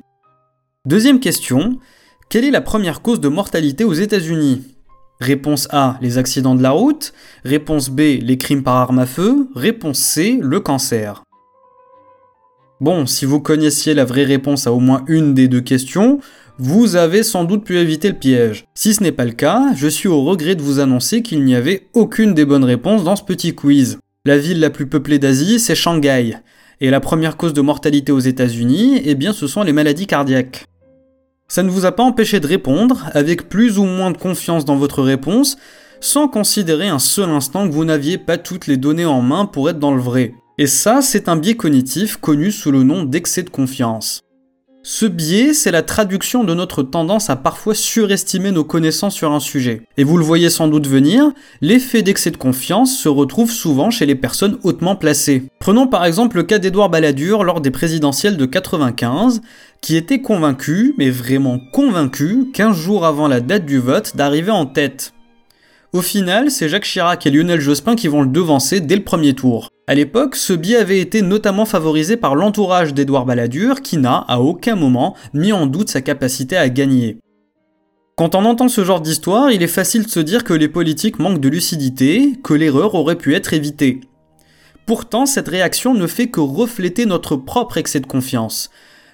Deuxième 0.84 1.18
question. 1.18 1.78
Quelle 2.28 2.44
est 2.44 2.50
la 2.50 2.60
première 2.60 3.00
cause 3.00 3.20
de 3.20 3.28
mortalité 3.28 3.84
aux 3.84 3.94
États-Unis? 3.94 4.76
Réponse 5.18 5.66
A, 5.70 5.96
les 6.02 6.18
accidents 6.18 6.54
de 6.54 6.62
la 6.62 6.72
route. 6.72 7.14
Réponse 7.42 7.88
B, 7.88 8.00
les 8.20 8.36
crimes 8.36 8.62
par 8.62 8.76
arme 8.76 8.98
à 8.98 9.06
feu. 9.06 9.48
Réponse 9.54 9.98
C, 9.98 10.38
le 10.38 10.60
cancer. 10.60 11.22
Bon, 12.82 13.06
si 13.06 13.24
vous 13.24 13.40
connaissiez 13.40 13.94
la 13.94 14.04
vraie 14.04 14.24
réponse 14.24 14.66
à 14.66 14.72
au 14.72 14.80
moins 14.80 15.04
une 15.06 15.32
des 15.32 15.48
deux 15.48 15.60
questions, 15.62 16.18
vous 16.58 16.96
avez 16.96 17.22
sans 17.22 17.44
doute 17.44 17.64
pu 17.64 17.78
éviter 17.78 18.08
le 18.08 18.14
piège. 18.14 18.64
Si 18.74 18.94
ce 18.94 19.02
n'est 19.02 19.12
pas 19.12 19.24
le 19.24 19.32
cas, 19.32 19.72
je 19.74 19.88
suis 19.88 20.08
au 20.08 20.22
regret 20.22 20.54
de 20.54 20.62
vous 20.62 20.80
annoncer 20.80 21.22
qu'il 21.22 21.44
n'y 21.44 21.54
avait 21.54 21.88
aucune 21.94 22.34
des 22.34 22.44
bonnes 22.44 22.64
réponses 22.64 23.04
dans 23.04 23.16
ce 23.16 23.24
petit 23.24 23.54
quiz. 23.54 23.98
La 24.24 24.38
ville 24.38 24.60
la 24.60 24.70
plus 24.70 24.86
peuplée 24.86 25.18
d'Asie, 25.18 25.58
c'est 25.58 25.74
Shanghai. 25.74 26.36
Et 26.80 26.90
la 26.90 27.00
première 27.00 27.36
cause 27.36 27.52
de 27.52 27.60
mortalité 27.60 28.12
aux 28.12 28.20
États-Unis, 28.20 29.00
eh 29.04 29.14
bien 29.14 29.32
ce 29.32 29.46
sont 29.46 29.62
les 29.62 29.72
maladies 29.72 30.06
cardiaques. 30.06 30.66
Ça 31.48 31.62
ne 31.62 31.70
vous 31.70 31.84
a 31.84 31.92
pas 31.92 32.02
empêché 32.02 32.40
de 32.40 32.46
répondre, 32.46 33.06
avec 33.12 33.48
plus 33.48 33.78
ou 33.78 33.84
moins 33.84 34.10
de 34.10 34.16
confiance 34.16 34.64
dans 34.64 34.76
votre 34.76 35.02
réponse, 35.02 35.56
sans 36.00 36.28
considérer 36.28 36.88
un 36.88 36.98
seul 36.98 37.30
instant 37.30 37.68
que 37.68 37.72
vous 37.72 37.84
n'aviez 37.84 38.18
pas 38.18 38.38
toutes 38.38 38.66
les 38.66 38.76
données 38.76 39.06
en 39.06 39.22
main 39.22 39.46
pour 39.46 39.68
être 39.68 39.78
dans 39.78 39.94
le 39.94 40.00
vrai. 40.00 40.34
Et 40.58 40.66
ça, 40.66 41.02
c'est 41.02 41.28
un 41.28 41.36
biais 41.36 41.56
cognitif 41.56 42.16
connu 42.16 42.52
sous 42.52 42.70
le 42.70 42.82
nom 42.82 43.04
d'excès 43.04 43.42
de 43.42 43.50
confiance. 43.50 44.22
Ce 44.84 45.06
biais, 45.06 45.54
c'est 45.54 45.70
la 45.70 45.82
traduction 45.82 46.42
de 46.42 46.54
notre 46.54 46.82
tendance 46.82 47.30
à 47.30 47.36
parfois 47.36 47.72
surestimer 47.72 48.50
nos 48.50 48.64
connaissances 48.64 49.14
sur 49.14 49.30
un 49.30 49.38
sujet. 49.38 49.82
Et 49.96 50.02
vous 50.02 50.18
le 50.18 50.24
voyez 50.24 50.50
sans 50.50 50.66
doute 50.66 50.88
venir, 50.88 51.30
l'effet 51.60 52.02
d'excès 52.02 52.32
de 52.32 52.36
confiance 52.36 52.98
se 52.98 53.08
retrouve 53.08 53.52
souvent 53.52 53.90
chez 53.90 54.06
les 54.06 54.16
personnes 54.16 54.58
hautement 54.64 54.96
placées. 54.96 55.44
Prenons 55.60 55.86
par 55.86 56.04
exemple 56.04 56.36
le 56.36 56.42
cas 56.42 56.58
d'Edouard 56.58 56.90
Balladur 56.90 57.44
lors 57.44 57.60
des 57.60 57.70
présidentielles 57.70 58.36
de 58.36 58.44
95, 58.44 59.40
qui 59.80 59.94
était 59.94 60.20
convaincu, 60.20 60.94
mais 60.98 61.10
vraiment 61.10 61.60
convaincu, 61.72 62.50
15 62.52 62.76
jours 62.76 63.06
avant 63.06 63.28
la 63.28 63.40
date 63.40 63.64
du 63.64 63.78
vote, 63.78 64.16
d'arriver 64.16 64.50
en 64.50 64.66
tête. 64.66 65.12
Au 65.92 66.00
final, 66.00 66.50
c'est 66.50 66.68
Jacques 66.68 66.86
Chirac 66.86 67.24
et 67.24 67.30
Lionel 67.30 67.60
Jospin 67.60 67.94
qui 67.94 68.08
vont 68.08 68.22
le 68.22 68.28
devancer 68.28 68.80
dès 68.80 68.96
le 68.96 69.04
premier 69.04 69.34
tour. 69.34 69.68
À 69.88 69.94
l'époque, 69.94 70.36
ce 70.36 70.52
biais 70.52 70.76
avait 70.76 71.00
été 71.00 71.22
notamment 71.22 71.64
favorisé 71.64 72.16
par 72.16 72.36
l'entourage 72.36 72.94
d'Édouard 72.94 73.26
Balladur 73.26 73.82
qui 73.82 73.96
n'a 73.96 74.24
à 74.28 74.38
aucun 74.38 74.76
moment 74.76 75.16
mis 75.34 75.52
en 75.52 75.66
doute 75.66 75.90
sa 75.90 76.00
capacité 76.00 76.56
à 76.56 76.68
gagner. 76.68 77.18
Quand 78.16 78.36
on 78.36 78.44
entend 78.44 78.68
ce 78.68 78.84
genre 78.84 79.00
d'histoire, 79.00 79.50
il 79.50 79.62
est 79.62 79.66
facile 79.66 80.04
de 80.04 80.10
se 80.10 80.20
dire 80.20 80.44
que 80.44 80.52
les 80.52 80.68
politiques 80.68 81.18
manquent 81.18 81.40
de 81.40 81.48
lucidité, 81.48 82.34
que 82.44 82.54
l'erreur 82.54 82.94
aurait 82.94 83.16
pu 83.16 83.34
être 83.34 83.54
évitée. 83.54 84.00
Pourtant, 84.86 85.26
cette 85.26 85.48
réaction 85.48 85.94
ne 85.94 86.06
fait 86.06 86.28
que 86.28 86.40
refléter 86.40 87.04
notre 87.04 87.34
propre 87.34 87.78
excès 87.78 88.00
de 88.00 88.06
confiance. 88.06 88.70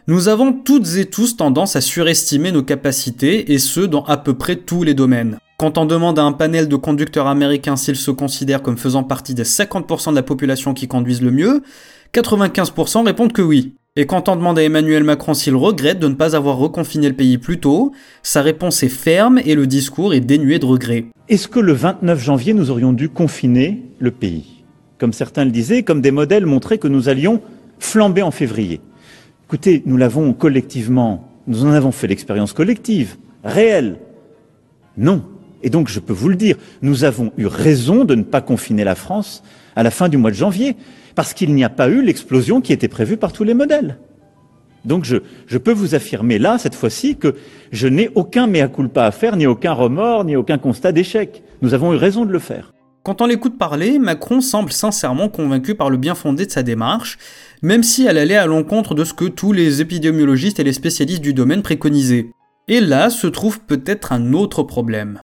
Nous 0.06 0.28
avons 0.28 0.52
toutes 0.52 0.96
et 0.96 1.06
tous 1.06 1.36
tendance 1.36 1.76
à 1.76 1.80
surestimer 1.80 2.52
nos 2.52 2.62
capacités, 2.62 3.52
et 3.52 3.58
ce, 3.58 3.80
dans 3.80 4.04
à 4.04 4.18
peu 4.18 4.36
près 4.36 4.56
tous 4.56 4.82
les 4.82 4.94
domaines. 4.94 5.38
Quand 5.60 5.76
on 5.76 5.86
demande 5.86 6.20
à 6.20 6.22
un 6.22 6.30
panel 6.30 6.68
de 6.68 6.76
conducteurs 6.76 7.26
américains 7.26 7.74
s'ils 7.74 7.96
se 7.96 8.12
considèrent 8.12 8.62
comme 8.62 8.78
faisant 8.78 9.02
partie 9.02 9.34
des 9.34 9.42
50% 9.42 10.10
de 10.10 10.14
la 10.14 10.22
population 10.22 10.72
qui 10.72 10.86
conduisent 10.86 11.20
le 11.20 11.32
mieux, 11.32 11.64
95% 12.14 13.04
répondent 13.04 13.32
que 13.32 13.42
oui. 13.42 13.74
Et 13.96 14.06
quand 14.06 14.28
on 14.28 14.36
demande 14.36 14.60
à 14.60 14.62
Emmanuel 14.62 15.02
Macron 15.02 15.34
s'il 15.34 15.56
regrette 15.56 15.98
de 15.98 16.06
ne 16.06 16.14
pas 16.14 16.36
avoir 16.36 16.58
reconfiné 16.58 17.08
le 17.08 17.16
pays 17.16 17.38
plus 17.38 17.58
tôt, 17.58 17.90
sa 18.22 18.40
réponse 18.40 18.84
est 18.84 18.88
ferme 18.88 19.40
et 19.44 19.56
le 19.56 19.66
discours 19.66 20.14
est 20.14 20.20
dénué 20.20 20.60
de 20.60 20.64
regrets. 20.64 21.06
Est-ce 21.28 21.48
que 21.48 21.58
le 21.58 21.72
29 21.72 22.22
janvier, 22.22 22.54
nous 22.54 22.70
aurions 22.70 22.92
dû 22.92 23.08
confiner 23.08 23.82
le 23.98 24.12
pays? 24.12 24.62
Comme 24.98 25.12
certains 25.12 25.44
le 25.44 25.50
disaient, 25.50 25.82
comme 25.82 26.02
des 26.02 26.12
modèles 26.12 26.46
montraient 26.46 26.78
que 26.78 26.86
nous 26.86 27.08
allions 27.08 27.42
flamber 27.80 28.22
en 28.22 28.30
février. 28.30 28.80
Écoutez, 29.48 29.82
nous 29.86 29.96
l'avons 29.96 30.34
collectivement, 30.34 31.32
nous 31.48 31.64
en 31.64 31.72
avons 31.72 31.90
fait 31.90 32.06
l'expérience 32.06 32.52
collective, 32.52 33.16
réelle. 33.42 33.98
Non. 34.96 35.24
Et 35.62 35.70
donc, 35.70 35.88
je 35.88 36.00
peux 36.00 36.12
vous 36.12 36.28
le 36.28 36.36
dire, 36.36 36.56
nous 36.82 37.04
avons 37.04 37.32
eu 37.36 37.46
raison 37.46 38.04
de 38.04 38.14
ne 38.14 38.22
pas 38.22 38.40
confiner 38.40 38.84
la 38.84 38.94
France 38.94 39.42
à 39.76 39.82
la 39.82 39.90
fin 39.90 40.08
du 40.08 40.16
mois 40.16 40.30
de 40.30 40.36
janvier, 40.36 40.76
parce 41.14 41.34
qu'il 41.34 41.54
n'y 41.54 41.64
a 41.64 41.68
pas 41.68 41.88
eu 41.88 42.02
l'explosion 42.02 42.60
qui 42.60 42.72
était 42.72 42.88
prévue 42.88 43.16
par 43.16 43.32
tous 43.32 43.44
les 43.44 43.54
modèles. 43.54 43.98
Donc, 44.84 45.04
je, 45.04 45.58
peux 45.58 45.72
vous 45.72 45.94
affirmer 45.94 46.38
là, 46.38 46.58
cette 46.58 46.74
fois-ci, 46.74 47.16
que 47.16 47.34
je 47.72 47.88
n'ai 47.88 48.10
aucun 48.14 48.46
mea 48.46 48.68
culpa 48.68 49.04
à 49.04 49.10
faire, 49.10 49.36
ni 49.36 49.46
aucun 49.46 49.72
remords, 49.72 50.24
ni 50.24 50.36
aucun 50.36 50.58
constat 50.58 50.92
d'échec. 50.92 51.42
Nous 51.60 51.74
avons 51.74 51.92
eu 51.92 51.96
raison 51.96 52.24
de 52.24 52.32
le 52.32 52.38
faire. 52.38 52.72
Quand 53.02 53.20
on 53.20 53.26
l'écoute 53.26 53.58
parler, 53.58 53.98
Macron 53.98 54.40
semble 54.40 54.72
sincèrement 54.72 55.28
convaincu 55.28 55.74
par 55.74 55.90
le 55.90 55.96
bien 55.96 56.14
fondé 56.14 56.46
de 56.46 56.50
sa 56.50 56.62
démarche, 56.62 57.18
même 57.62 57.82
si 57.82 58.06
elle 58.06 58.18
allait 58.18 58.36
à 58.36 58.46
l'encontre 58.46 58.94
de 58.94 59.04
ce 59.04 59.14
que 59.14 59.24
tous 59.24 59.52
les 59.52 59.80
épidémiologistes 59.80 60.60
et 60.60 60.64
les 60.64 60.72
spécialistes 60.72 61.22
du 61.22 61.34
domaine 61.34 61.62
préconisaient. 61.62 62.30
Et 62.68 62.80
là 62.80 63.08
se 63.10 63.26
trouve 63.26 63.60
peut-être 63.60 64.12
un 64.12 64.34
autre 64.34 64.62
problème. 64.62 65.20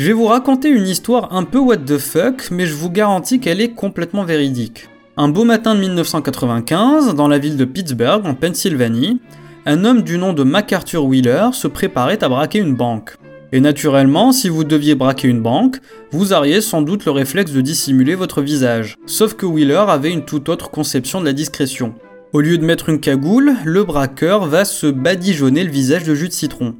Je 0.00 0.06
vais 0.06 0.12
vous 0.14 0.24
raconter 0.24 0.70
une 0.70 0.86
histoire 0.86 1.34
un 1.34 1.44
peu 1.44 1.58
what 1.58 1.76
the 1.76 1.98
fuck, 1.98 2.50
mais 2.50 2.64
je 2.64 2.72
vous 2.72 2.88
garantis 2.88 3.38
qu'elle 3.38 3.60
est 3.60 3.74
complètement 3.74 4.24
véridique. 4.24 4.88
Un 5.18 5.28
beau 5.28 5.44
matin 5.44 5.74
de 5.74 5.80
1995, 5.80 7.14
dans 7.14 7.28
la 7.28 7.36
ville 7.36 7.58
de 7.58 7.66
Pittsburgh, 7.66 8.24
en 8.24 8.32
Pennsylvanie, 8.32 9.20
un 9.66 9.84
homme 9.84 10.00
du 10.00 10.16
nom 10.16 10.32
de 10.32 10.42
MacArthur 10.42 11.04
Wheeler 11.04 11.50
se 11.52 11.68
préparait 11.68 12.24
à 12.24 12.30
braquer 12.30 12.60
une 12.60 12.74
banque. 12.74 13.16
Et 13.52 13.60
naturellement, 13.60 14.32
si 14.32 14.48
vous 14.48 14.64
deviez 14.64 14.94
braquer 14.94 15.28
une 15.28 15.42
banque, 15.42 15.76
vous 16.12 16.32
auriez 16.32 16.62
sans 16.62 16.80
doute 16.80 17.04
le 17.04 17.12
réflexe 17.12 17.52
de 17.52 17.60
dissimuler 17.60 18.14
votre 18.14 18.40
visage. 18.40 18.96
Sauf 19.04 19.34
que 19.34 19.44
Wheeler 19.44 19.84
avait 19.86 20.12
une 20.12 20.24
toute 20.24 20.48
autre 20.48 20.70
conception 20.70 21.20
de 21.20 21.26
la 21.26 21.34
discrétion. 21.34 21.92
Au 22.32 22.40
lieu 22.40 22.56
de 22.56 22.64
mettre 22.64 22.88
une 22.88 23.00
cagoule, 23.00 23.52
le 23.66 23.84
braqueur 23.84 24.46
va 24.46 24.64
se 24.64 24.86
badigeonner 24.86 25.62
le 25.62 25.70
visage 25.70 26.04
de 26.04 26.14
jus 26.14 26.28
de 26.28 26.32
citron. 26.32 26.76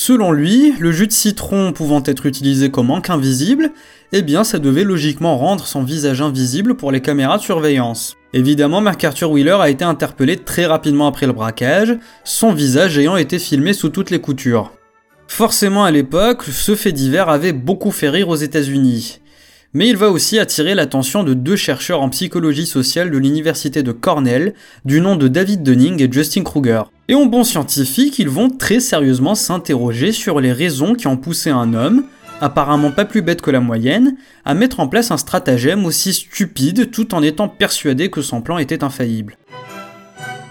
Selon 0.00 0.30
lui, 0.30 0.74
le 0.78 0.92
jus 0.92 1.08
de 1.08 1.12
citron 1.12 1.72
pouvant 1.72 2.04
être 2.06 2.24
utilisé 2.24 2.70
comme 2.70 2.92
encre 2.92 3.10
invisible, 3.10 3.72
eh 4.12 4.22
bien 4.22 4.44
ça 4.44 4.60
devait 4.60 4.84
logiquement 4.84 5.36
rendre 5.36 5.66
son 5.66 5.82
visage 5.82 6.22
invisible 6.22 6.76
pour 6.76 6.92
les 6.92 7.00
caméras 7.00 7.38
de 7.38 7.42
surveillance. 7.42 8.14
Évidemment, 8.32 8.80
MacArthur 8.80 9.32
Wheeler 9.32 9.56
a 9.58 9.70
été 9.70 9.84
interpellé 9.84 10.36
très 10.36 10.66
rapidement 10.66 11.08
après 11.08 11.26
le 11.26 11.32
braquage, 11.32 11.96
son 12.22 12.52
visage 12.52 12.96
ayant 12.96 13.16
été 13.16 13.40
filmé 13.40 13.72
sous 13.72 13.88
toutes 13.88 14.10
les 14.10 14.20
coutures. 14.20 14.70
Forcément 15.26 15.82
à 15.82 15.90
l'époque, 15.90 16.44
ce 16.44 16.76
fait 16.76 16.92
divers 16.92 17.28
avait 17.28 17.52
beaucoup 17.52 17.90
fait 17.90 18.08
rire 18.08 18.28
aux 18.28 18.36
États-Unis. 18.36 19.18
Mais 19.74 19.88
il 19.88 19.98
va 19.98 20.10
aussi 20.10 20.38
attirer 20.38 20.74
l'attention 20.74 21.24
de 21.24 21.34
deux 21.34 21.56
chercheurs 21.56 22.00
en 22.00 22.08
psychologie 22.08 22.64
sociale 22.64 23.10
de 23.10 23.18
l'université 23.18 23.82
de 23.82 23.92
Cornell, 23.92 24.54
du 24.86 25.02
nom 25.02 25.14
de 25.14 25.28
David 25.28 25.62
Dunning 25.62 26.02
et 26.02 26.10
Justin 26.10 26.42
Kruger. 26.42 26.84
Et 27.08 27.14
en 27.14 27.26
bon 27.26 27.44
scientifique, 27.44 28.18
ils 28.18 28.30
vont 28.30 28.48
très 28.48 28.80
sérieusement 28.80 29.34
s'interroger 29.34 30.12
sur 30.12 30.40
les 30.40 30.52
raisons 30.52 30.94
qui 30.94 31.06
ont 31.06 31.18
poussé 31.18 31.50
un 31.50 31.74
homme, 31.74 32.04
apparemment 32.40 32.92
pas 32.92 33.04
plus 33.04 33.20
bête 33.20 33.42
que 33.42 33.50
la 33.50 33.60
moyenne, 33.60 34.16
à 34.46 34.54
mettre 34.54 34.80
en 34.80 34.88
place 34.88 35.10
un 35.10 35.18
stratagème 35.18 35.84
aussi 35.84 36.14
stupide 36.14 36.90
tout 36.90 37.14
en 37.14 37.22
étant 37.22 37.48
persuadé 37.48 38.08
que 38.08 38.22
son 38.22 38.40
plan 38.40 38.56
était 38.56 38.82
infaillible. 38.82 39.36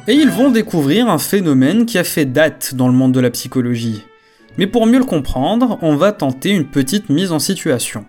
Et 0.07 0.13
ils 0.13 0.29
vont 0.29 0.51
découvrir 0.51 1.09
un 1.09 1.17
phénomène 1.17 1.87
qui 1.87 1.97
a 1.97 2.03
fait 2.03 2.25
date 2.25 2.75
dans 2.75 2.87
le 2.87 2.93
monde 2.93 3.13
de 3.13 3.19
la 3.19 3.31
psychologie. 3.31 4.03
Mais 4.59 4.67
pour 4.67 4.85
mieux 4.85 4.99
le 4.99 5.05
comprendre, 5.05 5.79
on 5.81 5.95
va 5.95 6.11
tenter 6.11 6.51
une 6.51 6.65
petite 6.65 7.09
mise 7.09 7.31
en 7.31 7.39
situation. 7.39 8.05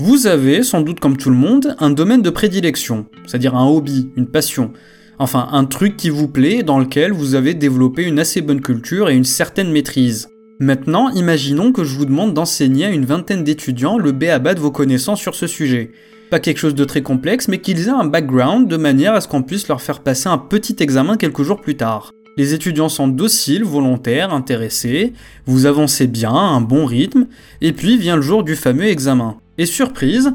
Vous 0.00 0.28
avez, 0.28 0.62
sans 0.62 0.80
doute 0.80 1.00
comme 1.00 1.16
tout 1.16 1.28
le 1.28 1.34
monde, 1.34 1.74
un 1.80 1.90
domaine 1.90 2.22
de 2.22 2.30
prédilection, 2.30 3.06
c'est-à-dire 3.26 3.56
un 3.56 3.66
hobby, 3.66 4.12
une 4.16 4.28
passion, 4.28 4.72
enfin 5.18 5.48
un 5.50 5.64
truc 5.64 5.96
qui 5.96 6.08
vous 6.08 6.28
plaît 6.28 6.62
dans 6.62 6.78
lequel 6.78 7.10
vous 7.10 7.34
avez 7.34 7.52
développé 7.52 8.04
une 8.04 8.20
assez 8.20 8.40
bonne 8.40 8.60
culture 8.60 9.10
et 9.10 9.16
une 9.16 9.24
certaine 9.24 9.72
maîtrise. 9.72 10.28
Maintenant, 10.60 11.08
imaginons 11.10 11.72
que 11.72 11.82
je 11.82 11.96
vous 11.96 12.04
demande 12.04 12.32
d'enseigner 12.32 12.84
à 12.84 12.90
une 12.90 13.06
vingtaine 13.06 13.42
d'étudiants 13.42 13.98
le 13.98 14.12
b.a.-ba 14.12 14.54
de 14.54 14.60
vos 14.60 14.70
connaissances 14.70 15.20
sur 15.20 15.34
ce 15.34 15.48
sujet. 15.48 15.90
Pas 16.30 16.38
quelque 16.38 16.58
chose 16.58 16.76
de 16.76 16.84
très 16.84 17.02
complexe, 17.02 17.48
mais 17.48 17.58
qu'ils 17.58 17.88
aient 17.88 17.90
un 17.90 18.04
background 18.04 18.68
de 18.68 18.76
manière 18.76 19.14
à 19.14 19.20
ce 19.20 19.26
qu'on 19.26 19.42
puisse 19.42 19.66
leur 19.66 19.82
faire 19.82 19.98
passer 20.04 20.28
un 20.28 20.38
petit 20.38 20.76
examen 20.78 21.16
quelques 21.16 21.42
jours 21.42 21.60
plus 21.60 21.76
tard. 21.76 22.12
Les 22.36 22.54
étudiants 22.54 22.88
sont 22.88 23.08
dociles, 23.08 23.64
volontaires, 23.64 24.32
intéressés, 24.32 25.12
vous 25.46 25.66
avancez 25.66 26.06
bien, 26.06 26.30
un 26.30 26.60
bon 26.60 26.86
rythme, 26.86 27.26
et 27.60 27.72
puis 27.72 27.98
vient 27.98 28.14
le 28.14 28.22
jour 28.22 28.44
du 28.44 28.54
fameux 28.54 28.86
examen. 28.86 29.38
Et 29.58 29.66
surprise, 29.66 30.32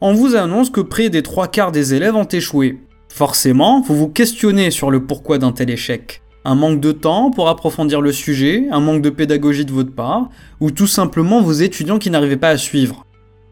on 0.00 0.14
vous 0.14 0.34
annonce 0.34 0.70
que 0.70 0.80
près 0.80 1.10
des 1.10 1.22
trois 1.22 1.48
quarts 1.48 1.70
des 1.70 1.94
élèves 1.94 2.16
ont 2.16 2.24
échoué. 2.24 2.80
Forcément, 3.08 3.80
vous 3.82 3.94
vous 3.94 4.08
questionnez 4.08 4.70
sur 4.70 4.90
le 4.90 5.04
pourquoi 5.04 5.38
d'un 5.38 5.52
tel 5.52 5.70
échec. 5.70 6.22
Un 6.46 6.54
manque 6.54 6.80
de 6.80 6.92
temps 6.92 7.30
pour 7.30 7.48
approfondir 7.48 8.00
le 8.00 8.10
sujet, 8.10 8.66
un 8.70 8.80
manque 8.80 9.02
de 9.02 9.10
pédagogie 9.10 9.64
de 9.64 9.72
votre 9.72 9.94
part, 9.94 10.30
ou 10.60 10.70
tout 10.70 10.86
simplement 10.86 11.40
vos 11.40 11.52
étudiants 11.52 11.98
qui 11.98 12.10
n'arrivaient 12.10 12.36
pas 12.36 12.48
à 12.48 12.56
suivre. 12.56 13.06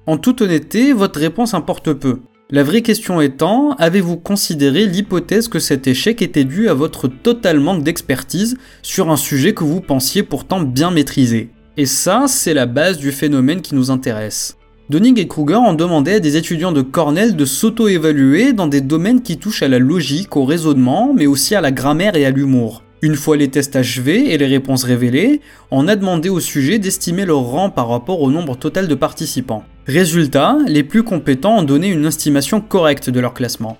En 0.06 0.16
toute 0.16 0.40
honnêteté, 0.40 0.92
votre 0.92 1.20
réponse 1.20 1.54
importe 1.54 1.92
peu. 1.92 2.20
La 2.50 2.62
vraie 2.62 2.82
question 2.82 3.20
étant, 3.20 3.72
avez-vous 3.78 4.16
considéré 4.16 4.86
l'hypothèse 4.86 5.48
que 5.48 5.58
cet 5.58 5.86
échec 5.86 6.20
était 6.20 6.44
dû 6.44 6.68
à 6.68 6.74
votre 6.74 7.08
total 7.08 7.60
manque 7.60 7.82
d'expertise 7.82 8.58
sur 8.82 9.10
un 9.10 9.16
sujet 9.16 9.54
que 9.54 9.64
vous 9.64 9.80
pensiez 9.80 10.22
pourtant 10.22 10.60
bien 10.60 10.90
maîtriser? 10.90 11.50
Et 11.78 11.86
ça, 11.86 12.24
c'est 12.26 12.52
la 12.52 12.66
base 12.66 12.98
du 12.98 13.12
phénomène 13.12 13.62
qui 13.62 13.74
nous 13.74 13.90
intéresse. 13.90 14.58
Dunning 14.90 15.18
et 15.18 15.28
Kruger 15.28 15.54
ont 15.54 15.74
demandé 15.74 16.14
à 16.14 16.20
des 16.20 16.36
étudiants 16.36 16.72
de 16.72 16.82
Cornell 16.82 17.36
de 17.36 17.44
s'auto-évaluer 17.44 18.52
dans 18.52 18.66
des 18.66 18.80
domaines 18.80 19.22
qui 19.22 19.38
touchent 19.38 19.62
à 19.62 19.68
la 19.68 19.78
logique, 19.78 20.36
au 20.36 20.44
raisonnement, 20.44 21.14
mais 21.14 21.26
aussi 21.26 21.54
à 21.54 21.60
la 21.60 21.70
grammaire 21.70 22.16
et 22.16 22.26
à 22.26 22.30
l'humour. 22.30 22.82
Une 23.00 23.14
fois 23.14 23.36
les 23.36 23.48
tests 23.48 23.76
achevés 23.76 24.32
et 24.32 24.38
les 24.38 24.46
réponses 24.46 24.84
révélées, 24.84 25.40
on 25.70 25.86
a 25.86 25.96
demandé 25.96 26.28
aux 26.28 26.40
sujets 26.40 26.80
d'estimer 26.80 27.24
leur 27.24 27.42
rang 27.42 27.70
par 27.70 27.88
rapport 27.88 28.20
au 28.20 28.30
nombre 28.30 28.56
total 28.56 28.88
de 28.88 28.94
participants. 28.94 29.64
Résultat, 29.86 30.58
les 30.66 30.82
plus 30.82 31.04
compétents 31.04 31.58
ont 31.58 31.62
donné 31.62 31.88
une 31.88 32.04
estimation 32.04 32.60
correcte 32.60 33.08
de 33.08 33.20
leur 33.20 33.34
classement. 33.34 33.78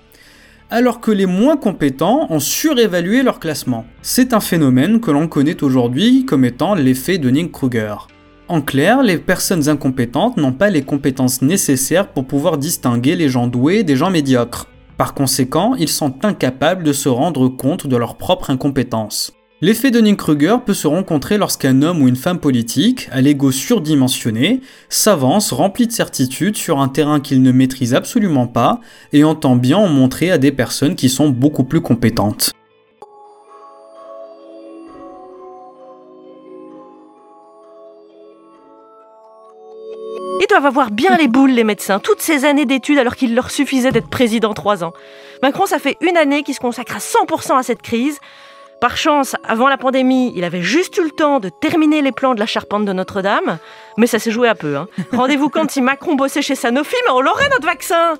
Alors 0.69 1.01
que 1.01 1.11
les 1.11 1.25
moins 1.25 1.57
compétents 1.57 2.27
ont 2.31 2.39
surévalué 2.39 3.23
leur 3.23 3.39
classement. 3.39 3.85
C'est 4.01 4.33
un 4.33 4.39
phénomène 4.39 4.99
que 4.99 5.11
l'on 5.11 5.27
connaît 5.27 5.63
aujourd'hui 5.63 6.25
comme 6.25 6.45
étant 6.45 6.75
l'effet 6.75 7.17
Dunning-Kruger. 7.17 8.07
En 8.49 8.61
clair, 8.61 9.03
les 9.03 9.17
personnes 9.17 9.69
incompétentes 9.69 10.37
n'ont 10.37 10.51
pas 10.51 10.69
les 10.69 10.81
compétences 10.81 11.41
nécessaires 11.41 12.09
pour 12.09 12.25
pouvoir 12.25 12.57
distinguer 12.57 13.15
les 13.15 13.29
gens 13.29 13.47
doués 13.47 13.83
des 13.83 13.95
gens 13.95 14.09
médiocres. 14.09 14.67
Par 14.97 15.13
conséquent, 15.13 15.75
ils 15.75 15.89
sont 15.89 16.25
incapables 16.25 16.83
de 16.83 16.93
se 16.93 17.09
rendre 17.09 17.47
compte 17.47 17.87
de 17.87 17.95
leur 17.95 18.17
propre 18.17 18.49
incompétence. 18.49 19.33
L'effet 19.61 19.91
de 19.91 20.01
kruger 20.11 20.57
peut 20.65 20.73
se 20.73 20.87
rencontrer 20.87 21.37
lorsqu'un 21.37 21.81
homme 21.83 22.01
ou 22.01 22.09
une 22.09 22.17
femme 22.17 22.39
politique, 22.39 23.07
à 23.13 23.21
l'ego 23.21 23.49
surdimensionné, 23.49 24.59
s'avance 24.89 25.53
rempli 25.53 25.87
de 25.87 25.93
certitudes 25.93 26.57
sur 26.57 26.79
un 26.79 26.89
terrain 26.89 27.21
qu'il 27.21 27.41
ne 27.41 27.51
maîtrise 27.53 27.93
absolument 27.93 28.47
pas 28.47 28.81
et 29.13 29.23
entend 29.23 29.55
bien 29.55 29.77
en 29.77 29.87
montrer 29.87 30.31
à 30.31 30.37
des 30.37 30.51
personnes 30.51 30.95
qui 30.95 31.07
sont 31.07 31.29
beaucoup 31.29 31.63
plus 31.63 31.79
compétentes. 31.79 32.51
Doivent 40.53 40.65
avoir 40.67 40.91
bien 40.91 41.17
les 41.17 41.27
boules, 41.27 41.49
les 41.49 41.63
médecins, 41.63 41.97
toutes 41.97 42.21
ces 42.21 42.45
années 42.45 42.67
d'études 42.67 42.99
alors 42.99 43.15
qu'il 43.15 43.33
leur 43.33 43.49
suffisait 43.49 43.91
d'être 43.91 44.07
président 44.07 44.53
trois 44.53 44.83
ans. 44.83 44.93
Macron, 45.41 45.65
ça 45.65 45.79
fait 45.79 45.97
une 45.99 46.15
année 46.15 46.43
qu'il 46.43 46.53
se 46.53 46.59
consacre 46.59 46.95
à 46.95 46.99
100% 46.99 47.57
à 47.57 47.63
cette 47.63 47.81
crise. 47.81 48.19
Par 48.79 48.95
chance, 48.95 49.35
avant 49.43 49.67
la 49.67 49.77
pandémie, 49.77 50.31
il 50.35 50.43
avait 50.43 50.61
juste 50.61 50.95
eu 50.97 51.05
le 51.05 51.09
temps 51.09 51.39
de 51.39 51.49
terminer 51.49 52.03
les 52.03 52.11
plans 52.11 52.35
de 52.35 52.39
la 52.39 52.45
charpente 52.45 52.85
de 52.85 52.93
Notre-Dame, 52.93 53.57
mais 53.97 54.05
ça 54.05 54.19
s'est 54.19 54.29
joué 54.29 54.47
à 54.47 54.53
peu. 54.53 54.77
Hein. 54.77 54.87
Rendez-vous 55.11 55.49
compte 55.49 55.71
si 55.71 55.81
Macron 55.81 56.13
bossait 56.13 56.43
chez 56.43 56.53
Sanofi, 56.55 56.95
mais 57.05 57.11
on 57.13 57.21
l'aurait 57.21 57.49
notre 57.49 57.65
vaccin 57.65 58.13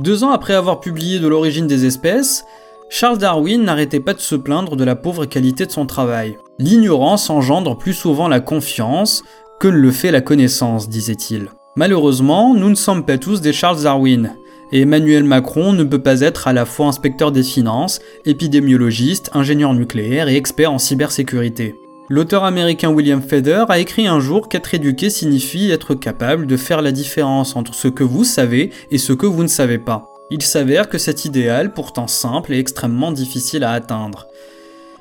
Deux 0.00 0.24
ans 0.24 0.32
après 0.32 0.54
avoir 0.54 0.80
publié 0.80 1.20
de 1.20 1.28
l'origine 1.28 1.68
des 1.68 1.86
espèces, 1.86 2.44
Charles 2.90 3.18
Darwin 3.18 3.62
n'arrêtait 3.62 4.00
pas 4.00 4.14
de 4.14 4.20
se 4.20 4.34
plaindre 4.34 4.74
de 4.74 4.84
la 4.84 4.96
pauvre 4.96 5.26
qualité 5.26 5.64
de 5.64 5.70
son 5.70 5.86
travail. 5.86 6.38
L'ignorance 6.58 7.30
engendre 7.30 7.78
plus 7.78 7.94
souvent 7.94 8.26
la 8.26 8.40
confiance 8.40 9.22
que 9.60 9.68
ne 9.68 9.76
le 9.76 9.92
fait 9.92 10.10
la 10.10 10.22
connaissance, 10.22 10.88
disait-il. 10.88 11.50
Malheureusement, 11.76 12.54
nous 12.54 12.70
ne 12.70 12.74
sommes 12.74 13.04
pas 13.04 13.18
tous 13.18 13.40
des 13.40 13.52
Charles 13.52 13.82
Darwin, 13.82 14.34
et 14.72 14.80
Emmanuel 14.80 15.24
Macron 15.24 15.72
ne 15.72 15.84
peut 15.84 16.02
pas 16.02 16.20
être 16.20 16.48
à 16.48 16.52
la 16.52 16.64
fois 16.64 16.86
inspecteur 16.86 17.32
des 17.32 17.42
finances, 17.42 18.00
épidémiologiste, 18.24 19.30
ingénieur 19.32 19.74
nucléaire 19.74 20.28
et 20.28 20.36
expert 20.36 20.72
en 20.72 20.78
cybersécurité. 20.78 21.74
L'auteur 22.10 22.44
américain 22.44 22.90
William 22.90 23.20
Feder 23.20 23.64
a 23.68 23.78
écrit 23.78 24.06
un 24.06 24.18
jour 24.18 24.48
qu'être 24.48 24.72
éduqué 24.72 25.10
signifie 25.10 25.70
être 25.70 25.94
capable 25.94 26.46
de 26.46 26.56
faire 26.56 26.80
la 26.80 26.90
différence 26.90 27.54
entre 27.54 27.74
ce 27.74 27.88
que 27.88 28.04
vous 28.04 28.24
savez 28.24 28.70
et 28.90 28.98
ce 28.98 29.12
que 29.12 29.26
vous 29.26 29.42
ne 29.42 29.48
savez 29.48 29.78
pas. 29.78 30.14
Il 30.30 30.42
s'avère 30.42 30.88
que 30.88 30.98
cet 30.98 31.26
idéal, 31.26 31.72
pourtant 31.74 32.06
simple, 32.06 32.52
est 32.52 32.58
extrêmement 32.58 33.12
difficile 33.12 33.62
à 33.62 33.72
atteindre. 33.72 34.26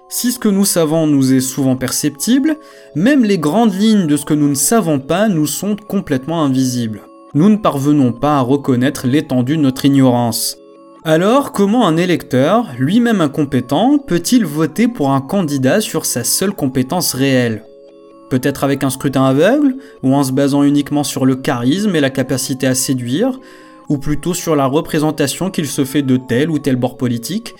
Si 0.10 0.32
ce 0.32 0.40
que 0.40 0.48
nous 0.48 0.64
savons 0.64 1.06
nous 1.06 1.34
est 1.34 1.42
souvent 1.42 1.76
perceptible, 1.76 2.56
même 2.96 3.26
les 3.26 3.38
grandes 3.38 3.74
lignes 3.74 4.08
de 4.08 4.16
ce 4.16 4.24
que 4.24 4.34
nous 4.34 4.48
ne 4.48 4.56
savons 4.56 5.00
pas 5.00 5.28
nous 5.28 5.46
sont 5.46 5.76
complètement 5.76 6.44
invisibles. 6.44 7.02
Nous 7.34 7.50
ne 7.50 7.58
parvenons 7.58 8.14
pas 8.14 8.38
à 8.38 8.42
reconnaître 8.42 9.06
l'étendue 9.06 9.58
de 9.58 9.62
notre 9.62 9.84
ignorance. 9.84 10.58
Alors, 11.04 11.52
comment 11.52 11.86
un 11.86 11.98
électeur, 11.98 12.68
lui-même 12.80 13.20
incompétent, 13.20 13.98
peut-il 13.98 14.46
voter 14.46 14.88
pour 14.88 15.12
un 15.12 15.20
candidat 15.20 15.82
sur 15.82 16.06
sa 16.06 16.24
seule 16.24 16.54
compétence 16.54 17.14
réelle? 17.14 17.66
Peut-être 18.30 18.64
avec 18.64 18.86
un 18.86 18.90
scrutin 18.90 19.26
aveugle, 19.26 19.76
ou 20.04 20.16
en 20.16 20.24
se 20.24 20.32
basant 20.32 20.64
uniquement 20.64 21.04
sur 21.04 21.26
le 21.26 21.36
charisme 21.36 21.96
et 21.98 22.02
la 22.02 22.10
capacité 22.10 22.66
à 22.66 22.76
séduire, 22.76 23.42
ou 23.90 23.98
plutôt 23.98 24.34
sur 24.34 24.56
la 24.56 24.68
représentation 24.68 25.52
qu'il 25.52 25.68
se 25.68 25.84
fait 25.84 26.02
de 26.02 26.16
tel 26.16 26.50
ou 26.50 26.60
tel 26.60 26.78
bord 26.78 26.96
politique. 26.96 27.56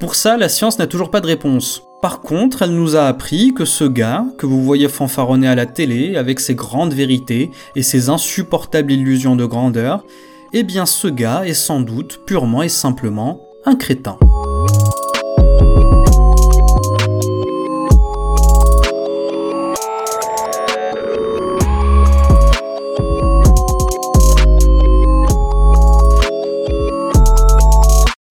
Pour 0.00 0.14
ça, 0.14 0.38
la 0.38 0.48
science 0.48 0.78
n'a 0.78 0.86
toujours 0.86 1.10
pas 1.10 1.20
de 1.20 1.26
réponse. 1.26 1.82
Par 2.00 2.22
contre, 2.22 2.62
elle 2.62 2.70
nous 2.70 2.96
a 2.96 3.02
appris 3.02 3.52
que 3.52 3.66
ce 3.66 3.84
gars, 3.84 4.24
que 4.38 4.46
vous 4.46 4.62
voyez 4.62 4.88
fanfaronner 4.88 5.46
à 5.46 5.54
la 5.54 5.66
télé 5.66 6.16
avec 6.16 6.40
ses 6.40 6.54
grandes 6.54 6.94
vérités 6.94 7.50
et 7.76 7.82
ses 7.82 8.08
insupportables 8.08 8.92
illusions 8.92 9.36
de 9.36 9.44
grandeur, 9.44 10.02
eh 10.54 10.62
bien 10.62 10.86
ce 10.86 11.06
gars 11.06 11.42
est 11.44 11.52
sans 11.52 11.80
doute 11.80 12.22
purement 12.24 12.62
et 12.62 12.70
simplement 12.70 13.42
un 13.66 13.76
crétin. 13.76 14.16